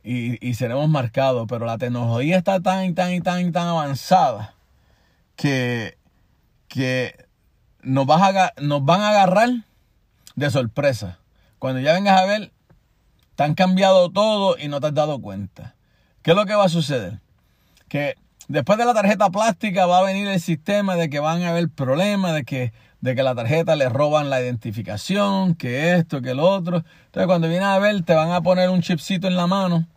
[0.04, 4.56] Y, y seremos marcados, pero la tecnología está tan, tan, tan, tan avanzada
[5.36, 6.00] que
[6.70, 7.26] que
[7.82, 9.50] nos, vas a nos van a agarrar
[10.36, 11.20] de sorpresa.
[11.58, 12.54] Cuando ya vengas a ver,
[13.36, 15.76] te han cambiado todo y no te has dado cuenta.
[16.22, 17.20] ¿Qué es lo que va a suceder?
[17.90, 18.16] Que
[18.50, 21.70] después de la tarjeta plástica va a venir el sistema de que van a haber
[21.70, 26.50] problemas, de que, de que la tarjeta le roban la identificación, que esto, que lo
[26.50, 26.84] otro.
[27.06, 29.88] Entonces cuando vienes a ver, te van a poner un chipcito en la mano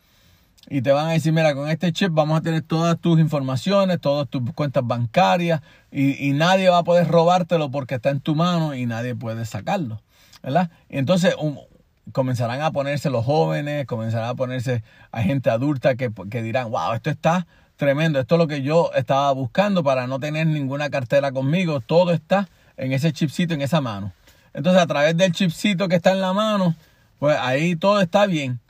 [0.68, 4.00] y te van a decir, mira, con este chip vamos a tener todas tus informaciones,
[4.00, 8.74] todas tus cuentas bancarias y, nadie va a poder robártelo porque está en tu mano
[8.74, 10.02] y nadie puede sacarlo,
[10.42, 10.70] ¿verdad?
[10.88, 11.34] Y entonces
[12.12, 16.92] comenzarán a ponerse los jóvenes, comenzarán a ponerse a gente adulta que, que dirán, wow,
[16.92, 17.46] esto está
[17.76, 22.12] tremendo, esto es lo que yo estaba buscando para no tener ninguna cartera conmigo, todo
[22.12, 24.12] está en ese chipcito, en esa mano.
[24.54, 26.74] Entonces a través del chipcito que está en la mano,
[27.18, 28.60] pues ahí todo está bien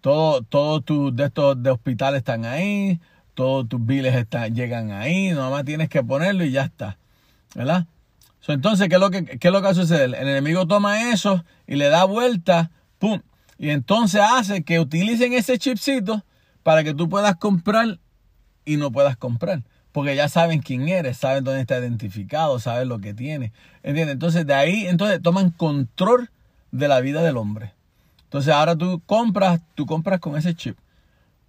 [0.00, 3.00] todo, todo tus de estos de hospital están ahí,
[3.34, 6.98] todos tus biles llegan ahí, nada más tienes que ponerlo y ya está.
[7.54, 7.86] ¿Verdad?
[8.40, 10.14] So, entonces, ¿qué es, lo que, ¿qué es lo que va a suceder?
[10.14, 13.20] El enemigo toma eso y le da vuelta, ¡pum!
[13.58, 16.24] Y entonces hace que utilicen ese chipcito
[16.62, 17.98] para que tú puedas comprar
[18.70, 19.62] y no puedas comprar.
[19.90, 23.52] Porque ya saben quién eres, saben dónde está identificado, saben lo que tiene.
[23.82, 24.12] ¿Entiendes?
[24.12, 26.30] Entonces de ahí, entonces toman control
[26.70, 27.72] de la vida del hombre.
[28.24, 30.78] Entonces ahora tú compras, tú compras con ese chip.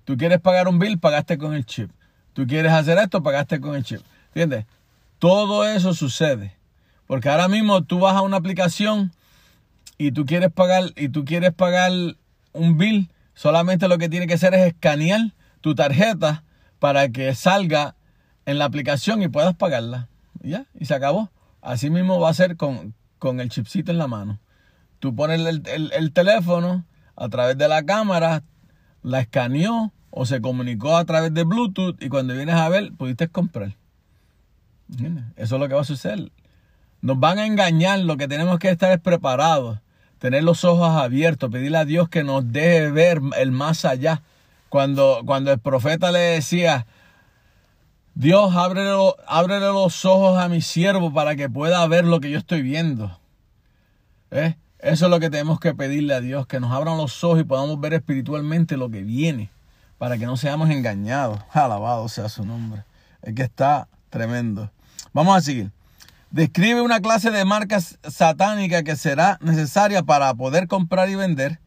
[0.04, 1.92] Tú quieres pagar un bill, pagaste con el chip.
[2.34, 4.02] Tú quieres hacer esto, pagaste con el chip.
[4.30, 4.66] ¿Entiendes?
[5.20, 6.56] Todo eso sucede.
[7.06, 9.12] Porque ahora mismo tú vas a una aplicación
[10.00, 11.92] y tú quieres pagar y tú quieres pagar
[12.54, 15.20] un bill, solamente lo que tiene que hacer es escanear
[15.62, 16.44] tu tarjeta
[16.82, 17.96] para que salga
[18.48, 20.08] en la aplicación y puedas pagarla.
[20.42, 21.30] Ya, y se acabó.
[21.62, 24.40] Así mismo va a ser con, con el chipcito en la mano.
[25.00, 26.84] Tú pones el, el- el teléfono
[27.16, 28.42] a través de la cámara,
[29.04, 33.28] la escaneó o se comunicó a través de Bluetooth y cuando vienes a ver pudiste
[33.28, 33.76] comprar.
[35.36, 36.32] Eso es lo que va a suceder.
[37.02, 39.78] Nos van a engañar, lo que tenemos que estar es preparados,
[40.18, 44.24] tener los ojos abiertos, pedirle a Dios que nos deje ver el más allá.
[44.72, 46.88] Cuando, cuando el profeta le decía,
[48.16, 48.96] Dios, ábrele,
[49.28, 53.20] ábrele los ojos a mi siervo para que pueda ver lo que yo estoy viendo.
[54.32, 54.56] ¿Eh?
[54.80, 57.44] Eso es lo que tenemos que pedirle a Dios, que nos abran los ojos y
[57.44, 59.50] podamos ver espiritualmente lo que viene,
[59.98, 61.42] para que no seamos engañados.
[61.52, 62.86] Alabado sea su nombre.
[63.24, 64.72] Es que está tremendo.
[65.12, 65.70] Vamos a seguir.
[66.30, 71.60] Describe una clase de marcas satánica que será necesaria para poder comprar y vender.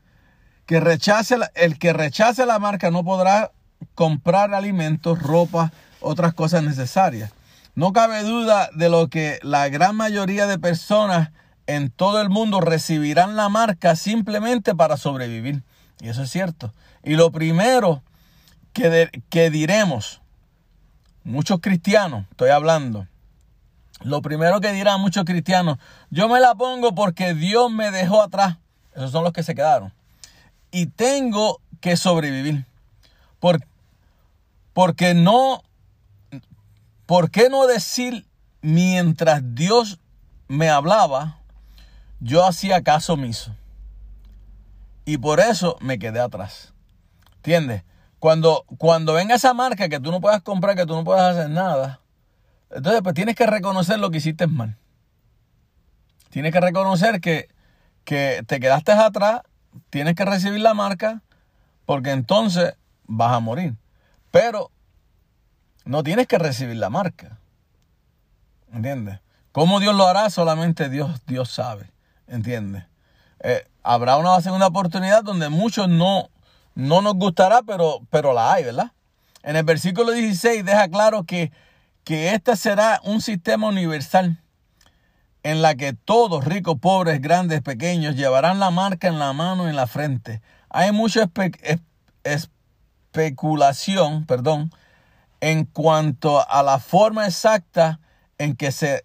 [0.66, 3.52] Que rechace la- el que rechace la marca no podrá
[3.94, 7.32] comprar alimentos, ropa, otras cosas necesarias.
[7.74, 11.30] No cabe duda de lo que la gran mayoría de personas
[11.66, 15.62] en todo el mundo recibirán la marca simplemente para sobrevivir.
[16.00, 16.72] Y eso es cierto.
[17.02, 18.02] Y lo primero
[18.72, 20.20] que, que diremos,
[21.24, 23.06] muchos cristianos, estoy hablando,
[24.02, 25.78] lo primero que dirán muchos cristianos,
[26.10, 28.56] yo me la pongo porque Dios me dejó atrás.
[28.94, 29.92] Esos son los que se quedaron.
[30.74, 32.66] Y tengo que sobrevivir.
[33.38, 33.64] Por-
[34.72, 35.62] porque no,
[37.06, 38.26] ¿por qué no decir
[38.60, 40.00] mientras Dios
[40.48, 41.38] me hablaba,
[42.18, 43.54] yo hacía caso omiso?
[45.04, 46.72] Y por eso me quedé atrás.
[47.36, 47.84] ¿Entiendes?
[48.18, 51.50] Cuando, cuando venga esa marca que tú no puedas comprar, que tú no puedas hacer
[51.50, 52.00] nada,
[52.70, 54.76] entonces pues tienes que reconocer lo que hiciste mal.
[56.30, 57.48] Tienes que reconocer que,
[58.02, 59.42] que te quedaste atrás,
[59.90, 61.22] tienes que recibir la marca,
[61.86, 62.74] porque entonces
[63.04, 63.74] vas a morir.
[64.30, 64.70] Pero
[65.84, 67.38] no tienes que recibir la marca.
[68.72, 69.20] ¿Entiendes?
[69.52, 70.30] ¿Cómo Dios lo hará?
[70.30, 71.92] Solamente Dios, Dios sabe.
[72.26, 72.84] ¿Entiendes?
[73.40, 76.30] Eh, habrá una segunda oportunidad donde muchos no,
[76.74, 78.92] no nos gustará, pero, pero la hay, ¿verdad?
[79.42, 81.52] En el versículo 16 deja claro que,
[82.02, 84.38] que este será un sistema universal
[85.44, 89.70] en la que todos, ricos, pobres, grandes, pequeños, llevarán la marca en la mano y
[89.70, 90.40] en la frente.
[90.70, 91.58] Hay mucha espe-
[92.24, 92.50] es-
[93.14, 94.72] especulación, perdón,
[95.40, 98.00] en cuanto a la forma exacta
[98.38, 99.04] en que se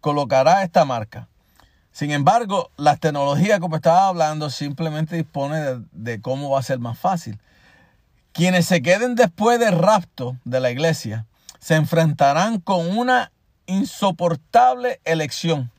[0.00, 1.28] colocará esta marca.
[1.92, 6.78] Sin embargo, la tecnología, como estaba hablando, simplemente dispone de, de cómo va a ser
[6.78, 7.40] más fácil.
[8.32, 11.26] Quienes se queden después del rapto de la iglesia
[11.58, 13.32] se enfrentarán con una
[13.70, 15.70] insoportable elección.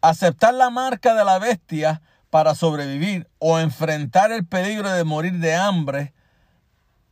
[0.00, 5.54] Aceptar la marca de la bestia para sobrevivir o enfrentar el peligro de morir de
[5.54, 6.12] hambre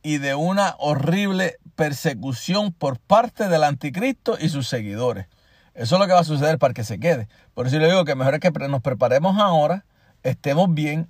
[0.03, 5.27] y de una horrible persecución por parte del anticristo y sus seguidores.
[5.73, 7.29] Eso es lo que va a suceder para que se quede.
[7.53, 9.85] Por eso le digo que mejor es que nos preparemos ahora,
[10.23, 11.07] estemos bien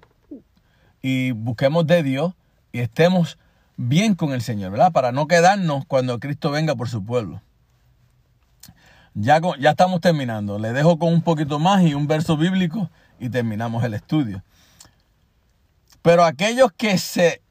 [1.01, 2.33] y busquemos de Dios
[2.71, 3.39] y estemos
[3.77, 4.91] bien con el Señor, ¿verdad?
[4.91, 7.41] Para no quedarnos cuando Cristo venga por su pueblo.
[9.13, 10.57] Ya, estamos terminando.
[10.57, 12.89] Le dejo con un poquito más y un verso bíblico
[13.19, 14.43] y terminamos el estudio.
[16.01, 17.41] Pero aquellos que se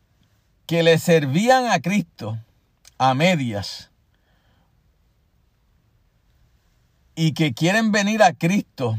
[0.67, 2.39] que le servían a Cristo
[2.97, 3.91] a medias
[7.17, 8.97] y que quieren venir a Cristo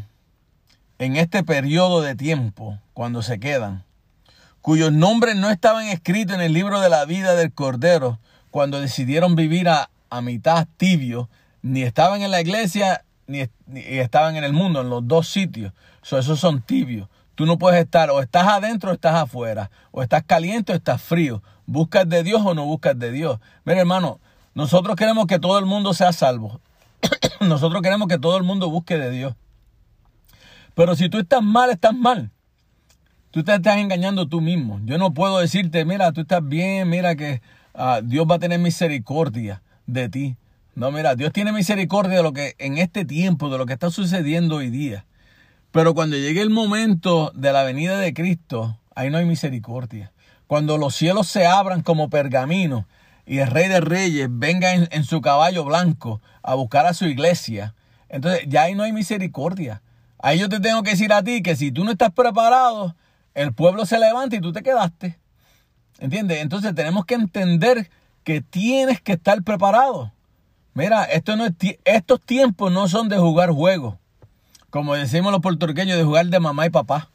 [1.00, 3.86] en este periodo de tiempo, cuando se quedan,
[4.62, 8.20] cuyos nombres no estaban escritos en el libro de la vida del Cordero,
[8.52, 11.30] cuando decidieron vivir a, a mitad tibio,
[11.62, 15.74] ni estaban en la iglesia ni, ni estaban en el mundo, en los dos sitios.
[16.02, 17.08] So, esos son tibios.
[17.36, 21.02] Tú no puedes estar, o estás adentro o estás afuera, o estás caliente o estás
[21.02, 21.42] frío.
[21.66, 23.40] Buscas de Dios o no buscas de Dios.
[23.64, 24.20] Mira, hermano,
[24.54, 26.60] nosotros queremos que todo el mundo sea salvo.
[27.40, 29.36] nosotros queremos que todo el mundo busque de Dios.
[30.76, 32.32] Pero si tú estás mal, estás mal.
[33.32, 34.80] Tú te estás engañando tú mismo.
[34.84, 37.42] Yo no puedo decirte, mira, tú estás bien, mira que
[37.74, 40.38] ah, Dios va a tener misericordia de ti.
[40.74, 43.90] No, mira, Dios tiene misericordia de lo que en este tiempo, de lo que está
[43.90, 45.06] sucediendo hoy día.
[45.72, 50.14] Pero cuando llegue el momento de la venida de Cristo, ahí no hay misericordia.
[50.48, 52.88] Cuando los cielos se abran como pergamino
[53.26, 57.06] y el Rey de Reyes venga en, en su caballo blanco a buscar a su
[57.06, 57.76] iglesia,
[58.08, 59.82] entonces ya ahí no hay misericordia.
[60.20, 62.96] Ahí yo te tengo que decir a ti que si tú no estás preparado,
[63.34, 65.18] el pueblo se levanta y tú te quedaste.
[66.00, 66.40] ¿Entiendes?
[66.42, 67.90] Entonces tenemos que entender
[68.24, 70.12] que tienes que estar preparado.
[70.74, 71.54] Mira, esto no es
[71.84, 73.96] estos tiempos no son de jugar juegos.
[74.70, 77.10] Como decimos los puertorriqueños, de jugar de mamá y papá.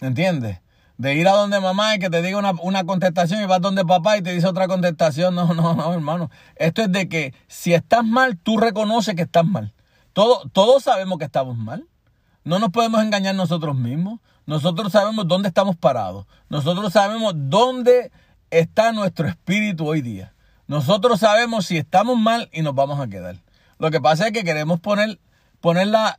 [0.00, 0.60] ¿Entiendes?
[0.98, 3.84] De ir a donde mamá y que te diga una, una contestación y vas donde
[3.84, 5.34] papá y te dice otra contestación.
[5.34, 6.30] No, no, no, hermano.
[6.56, 9.72] Esto es de que si estás mal, tú reconoces que estás mal.
[10.12, 11.86] Todo, todos sabemos que estamos mal.
[12.42, 14.18] No nos podemos engañar nosotros mismos.
[14.46, 16.26] Nosotros sabemos dónde estamos parados.
[16.48, 18.10] Nosotros sabemos dónde
[18.50, 20.34] está nuestro espíritu hoy día.
[20.70, 23.34] Nosotros sabemos si estamos mal y nos vamos a quedar.
[23.80, 25.18] Lo que pasa es que queremos poner,
[25.60, 26.16] poner la,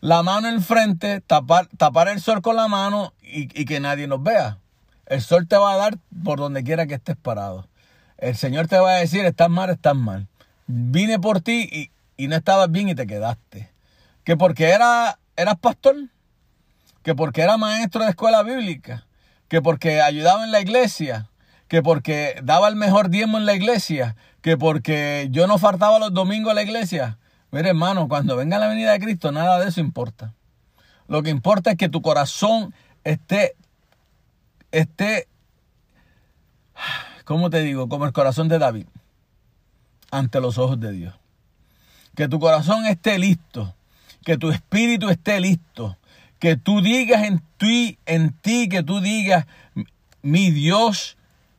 [0.00, 4.58] la mano enfrente, tapar, tapar el sol con la mano y, que nadie nos vea.
[5.06, 7.68] El sol te va a dar por donde quiera que estés parado.
[8.18, 10.26] El Señor te va a decir, estás mal, estás mal.
[10.66, 13.70] Vine por ti y, y no estabas bien y te quedaste.
[14.24, 15.94] Que porque era, eras pastor,
[17.04, 19.06] que porque era maestro de escuela bíblica,
[19.46, 21.28] que porque ayudaba en la iglesia,
[21.72, 26.12] que porque daba el mejor diezmo en la iglesia, que porque yo no faltaba los
[26.12, 27.16] domingos a la iglesia.
[27.50, 30.34] Mire, hermano, cuando venga la venida de Cristo, nada de eso importa.
[31.08, 32.74] Lo que importa es que tu corazón
[33.04, 33.56] esté,
[34.70, 35.28] esté,
[37.24, 37.88] ¿cómo te digo?
[37.88, 38.84] Como el corazón de David,
[40.10, 41.14] ante los ojos de Dios.
[42.14, 43.74] Que tu corazón esté listo,
[44.26, 45.96] que tu espíritu esté listo,
[46.38, 49.46] que tú digas en ti, en ti, que tú digas,
[50.20, 51.16] mi Dios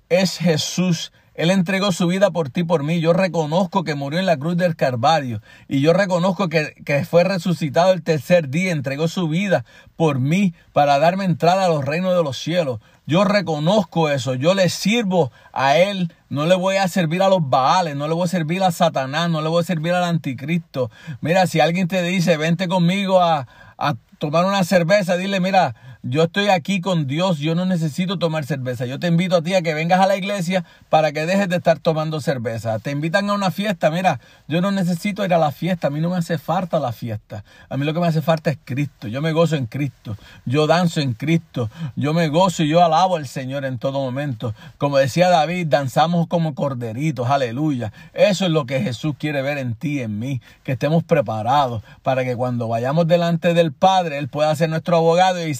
[0.09, 1.11] es Jesús.
[1.35, 2.99] Él entregó su vida por ti, por mí.
[2.99, 5.41] Yo reconozco que murió en la cruz del Calvario.
[5.67, 8.71] Y yo reconozco que, que, fue resucitado el tercer día.
[8.71, 9.65] Entregó su vida
[9.95, 12.79] por mí para darme entrada a los reinos de los cielos.
[13.07, 14.35] Yo reconozco eso.
[14.35, 16.13] Yo le sirvo a Él.
[16.29, 17.95] No le voy a servir a los Baales.
[17.95, 19.27] No le voy a servir a Satanás.
[19.31, 20.91] No le voy a servir al anticristo.
[21.19, 23.47] Mira, si alguien te dice, vente conmigo a,
[23.79, 28.45] a tomar una cerveza, dile, mira, yo estoy aquí con Dios, yo no necesito tomar
[28.45, 28.85] cerveza.
[28.85, 31.55] Yo te invito a ti a que vengas a la iglesia para que dejes de
[31.55, 32.77] estar tomando cerveza.
[32.79, 34.19] Te invitan a una fiesta, mira,
[34.49, 37.45] yo no necesito ir a la fiesta, a mí no me hace falta la fiesta.
[37.69, 39.07] A mí lo que me hace falta es Cristo.
[39.07, 43.15] Yo me gozo en Cristo, yo danzo en Cristo, yo me gozo y yo alabo
[43.15, 44.53] al Señor en todo momento.
[44.77, 47.93] Como decía David, danzamos como corderitos, aleluya.
[48.13, 52.25] Eso es lo que Jesús quiere ver en ti en mí, que estemos preparados para
[52.25, 55.55] que cuando vayamos delante del Padre, Él pueda ser nuestro abogado y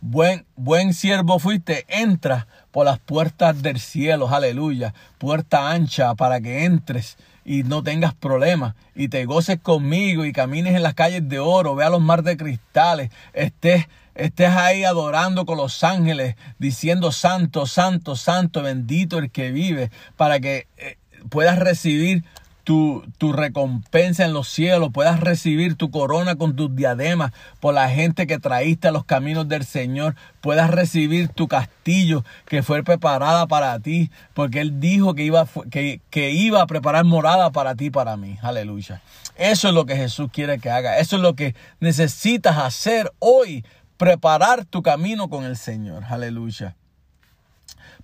[0.00, 6.64] buen, buen siervo fuiste, entra por las puertas del cielo, aleluya, puerta ancha para que
[6.64, 11.38] entres y no tengas problemas y te goces conmigo y camines en las calles de
[11.38, 13.86] oro, veas los mares de cristales, estés
[14.18, 20.40] estés ahí adorando con los ángeles, diciendo santo, santo, santo, bendito el que vive, para
[20.40, 20.98] que eh,
[21.30, 22.24] puedas recibir
[22.68, 27.88] tu, tu, recompensa en los cielos, puedas recibir tu corona con tus diademas por la
[27.88, 33.46] gente que traíste a los caminos del Señor, puedas recibir tu castillo que fue preparada
[33.46, 37.88] para ti, porque Él dijo que iba, que, que iba a preparar morada para ti,
[37.88, 38.36] para mí.
[38.42, 39.00] Aleluya.
[39.36, 40.98] Eso es lo que Jesús quiere que haga.
[40.98, 43.64] Eso es lo que necesitas hacer hoy,
[43.96, 46.04] preparar tu camino con el Señor.
[46.04, 46.76] Aleluya.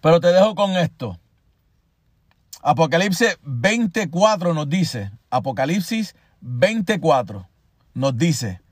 [0.01, 1.19] Pero te dejo con esto.
[2.67, 7.47] Apocalipsis 24 nos dice, Apocalipsis 24
[7.93, 8.63] nos dice,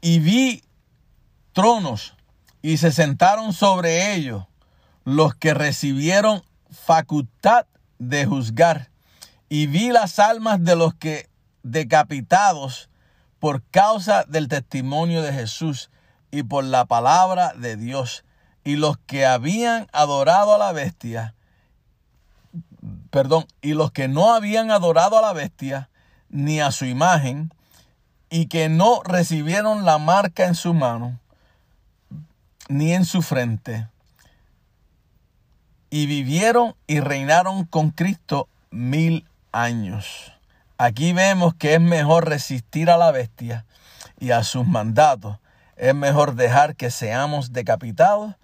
[0.00, 0.62] y vi
[1.52, 2.16] tronos
[2.62, 4.46] y se sentaron sobre ellos
[5.04, 7.66] los que recibieron facultad
[7.98, 8.88] de juzgar,
[9.50, 11.28] y vi las almas de los que
[11.62, 12.88] decapitados
[13.38, 15.90] por causa del testimonio de Jesús
[16.30, 18.24] y por la palabra de Dios.
[18.64, 21.34] Y los que habían adorado a la bestia,
[23.10, 25.88] perdón, y los que no habían adorado a la bestia
[26.28, 27.52] ni a su imagen,
[28.30, 31.18] y que no recibieron la marca en su mano,
[32.68, 33.88] ni en su frente,
[35.90, 40.32] y vivieron y reinaron con Cristo mil años.
[40.78, 43.66] Aquí vemos que es mejor resistir a la bestia
[44.18, 45.38] y a sus mandatos.
[45.76, 48.34] Es mejor dejar que seamos decapitados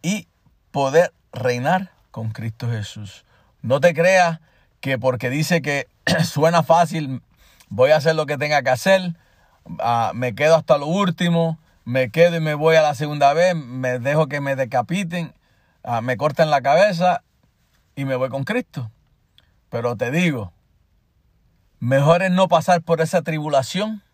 [0.00, 0.26] y
[0.70, 3.24] poder reinar con Cristo Jesús.
[3.62, 4.40] No te creas
[4.80, 5.88] que porque dice que
[6.24, 7.22] suena fácil,
[7.68, 9.14] voy a hacer lo que tenga que hacer,
[9.78, 13.54] ah, me quedo hasta lo último, me quedo y me voy a la segunda vez,
[13.54, 15.32] me dejo que me decapiten,
[15.82, 17.22] ah, me corten la cabeza
[17.96, 18.90] y me voy con Cristo.
[19.70, 20.52] Pero te digo,
[21.82, 24.04] Mejor es no pasar por esa tribulación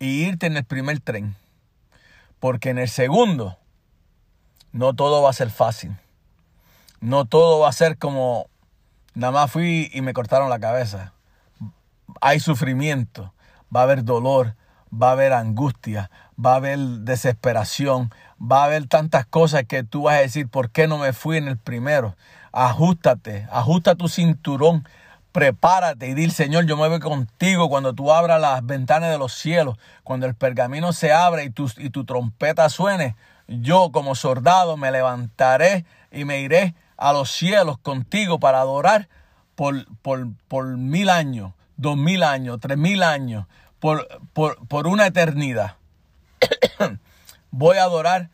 [0.00, 1.36] y irte en el primer tren.
[2.40, 3.56] Porque en el segundo
[4.72, 5.96] no todo va a ser fácil.
[7.06, 8.50] No todo va a ser como
[9.14, 11.12] nada más fui y me cortaron la cabeza.
[12.20, 13.32] Hay sufrimiento,
[13.74, 14.56] va a haber dolor,
[14.92, 16.10] va a haber angustia,
[16.44, 18.12] va a haber desesperación,
[18.42, 21.36] va a haber tantas cosas que tú vas a decir, ¿por qué no me fui
[21.36, 22.16] en el primero?
[22.50, 24.84] Ajustate, ajusta tu cinturón,
[25.30, 29.32] prepárate y dile, Señor, yo me voy contigo cuando tú abras las ventanas de los
[29.32, 33.14] cielos, cuando el pergamino se abra y tu, y tu trompeta suene,
[33.46, 39.08] yo como soldado me levantaré y me iré a los cielos contigo para adorar
[39.54, 43.46] por, por, por mil años, dos mil años, tres mil años,
[43.80, 45.76] por, por, una eternidad.
[47.50, 48.30] voy a adorar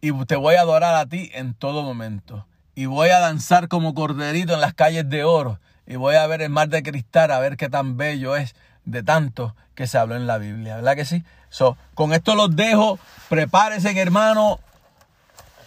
[0.00, 2.46] y te voy a adorar a ti en todo momento.
[2.74, 6.40] Y voy a danzar como corderito en las calles de oro y voy a ver
[6.40, 8.54] el mar de cristal, a ver qué tan bello es
[8.84, 11.24] de tanto que se habló en la Biblia, ¿verdad que sí?
[11.48, 14.60] So, con esto los dejo, prepárense hermano,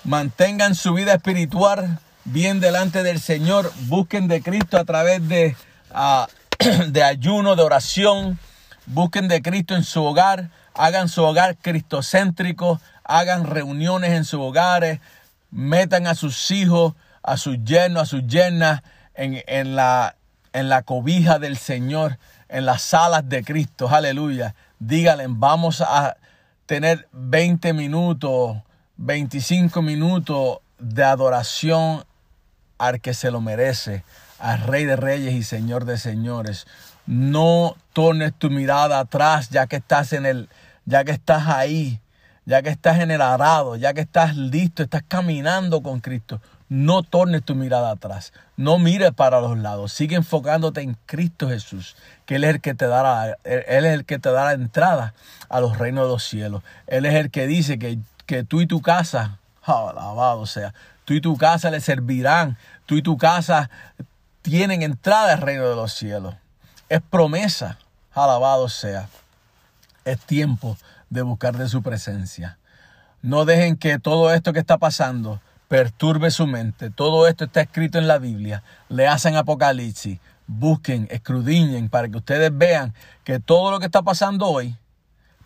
[0.04, 5.56] mantengan su vida espiritual bien delante del Señor, busquen de Cristo a través de,
[5.94, 6.26] uh,
[6.92, 8.40] de ayuno, de oración,
[8.86, 15.00] busquen de Cristo en su hogar, hagan su hogar cristocéntrico, hagan reuniones en sus hogares,
[15.52, 18.82] metan a sus hijos, a sus yernos, a sus yernas
[19.16, 20.16] en, la,
[20.54, 22.18] en la cobija del Señor,
[22.50, 24.56] en las salas de Cristo, aleluya.
[24.80, 26.18] Díganle, vamos a
[26.66, 28.58] tener 20 minutos,
[28.98, 32.04] 25 minutos de adoración
[32.88, 34.04] al que se lo merece,
[34.40, 36.68] al Rey de Reyes y Señor de Señores.
[37.06, 40.50] No tornes tu mirada atrás ya que estás en el,
[40.86, 42.00] ya que estás ahí,
[42.46, 46.42] ya que estás en el arado, ya que estás listo, estás caminando con Cristo.
[46.70, 48.34] No tornes tu mirada atrás.
[48.58, 49.94] No mires para los lados.
[49.94, 51.96] Sigue enfocándote en Cristo Jesús,
[52.26, 55.14] que Él es el que te dará, Él es el que te dará entrada
[55.50, 56.64] a los reinos de los cielos.
[56.88, 59.38] Él es el que dice que, que tú y tu casa,
[59.68, 60.74] oh, alabado sea,
[61.06, 62.58] tú y tu casa le servirán.
[62.86, 63.70] Tú y tu casa
[64.42, 66.36] tienen entrada al reino de los cielos.
[66.90, 67.80] Es promesa,
[68.14, 69.10] alabado sea.
[70.06, 70.78] Es tiempo
[71.10, 72.58] de buscar de su presencia.
[73.22, 75.40] No dejen que todo esto que está pasando
[75.70, 76.90] perturbe su mente.
[76.90, 78.64] Todo esto está escrito en la Biblia.
[78.90, 80.20] Le hacen Apocalipsis.
[80.46, 82.94] Busquen, escrudiñen para que ustedes vean
[83.24, 84.76] que todo lo que está pasando hoy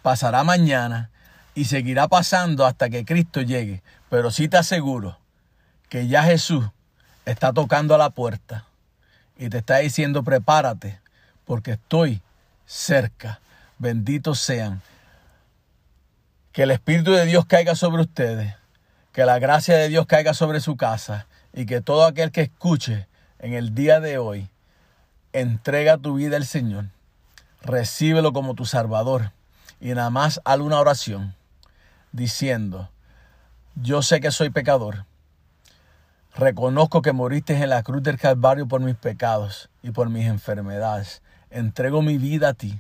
[0.02, 1.12] pasará mañana
[1.54, 3.84] y seguirá pasando hasta que Cristo llegue.
[4.10, 5.20] Pero sí te aseguro
[5.88, 6.66] que ya Jesús
[7.32, 8.66] está tocando a la puerta
[9.38, 11.00] y te está diciendo prepárate
[11.46, 12.22] porque estoy
[12.66, 13.40] cerca.
[13.78, 14.82] Benditos sean.
[16.52, 18.56] Que el Espíritu de Dios caiga sobre ustedes
[19.18, 23.08] que la gracia de Dios caiga sobre su casa y que todo aquel que escuche
[23.40, 24.48] en el día de hoy
[25.34, 26.86] entrega tu vida al Señor,
[27.64, 29.32] recíbelo como tu Salvador
[29.82, 31.34] y nada más haz una oración
[32.12, 32.92] diciendo,
[33.74, 35.06] yo sé que soy pecador,
[36.38, 41.22] reconozco que moriste en la cruz del Calvario por mis pecados y por mis enfermedades,
[41.50, 42.80] entrego mi vida a ti,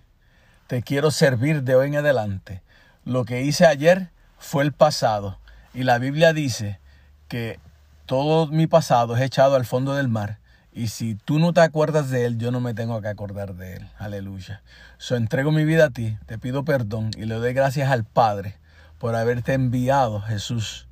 [0.67, 2.61] te quiero servir de hoy en adelante,
[3.03, 5.39] lo que hice ayer fue el pasado,
[5.73, 6.79] y la Biblia dice
[7.27, 7.59] que
[8.05, 10.39] todo mi pasado es echado al fondo del mar.
[10.71, 13.77] Y si tú no te acuerdas de él, yo no me tengo que acordar de
[13.77, 13.87] él.
[13.97, 14.61] Aleluya.
[14.97, 18.57] So entrego mi vida a ti, te pido perdón y le doy gracias al Padre
[18.97, 20.86] por haberte enviado, Jesús,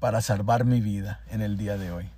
[0.00, 2.10] para salvar mi vida en el día de hoy.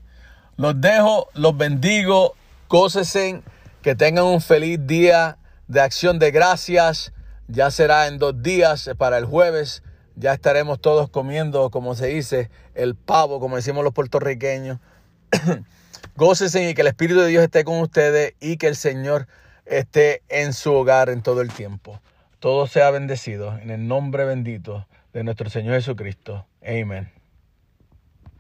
[0.56, 2.34] Los dejo, los bendigo,
[2.68, 3.42] gócesen,
[3.82, 5.36] que tengan un feliz día
[5.68, 7.12] de acción de gracias.
[7.48, 9.82] Ya será en dos días para el jueves
[10.16, 14.78] ya estaremos todos comiendo, como se dice, el pavo, como decimos los puertorriqueños.
[16.16, 19.26] Gócesen y que el Espíritu de Dios esté con ustedes y que el Señor
[19.64, 22.00] esté en su hogar en todo el tiempo.
[22.40, 26.46] Todo sea bendecido en el nombre bendito de nuestro Señor Jesucristo.
[26.62, 27.21] Amén.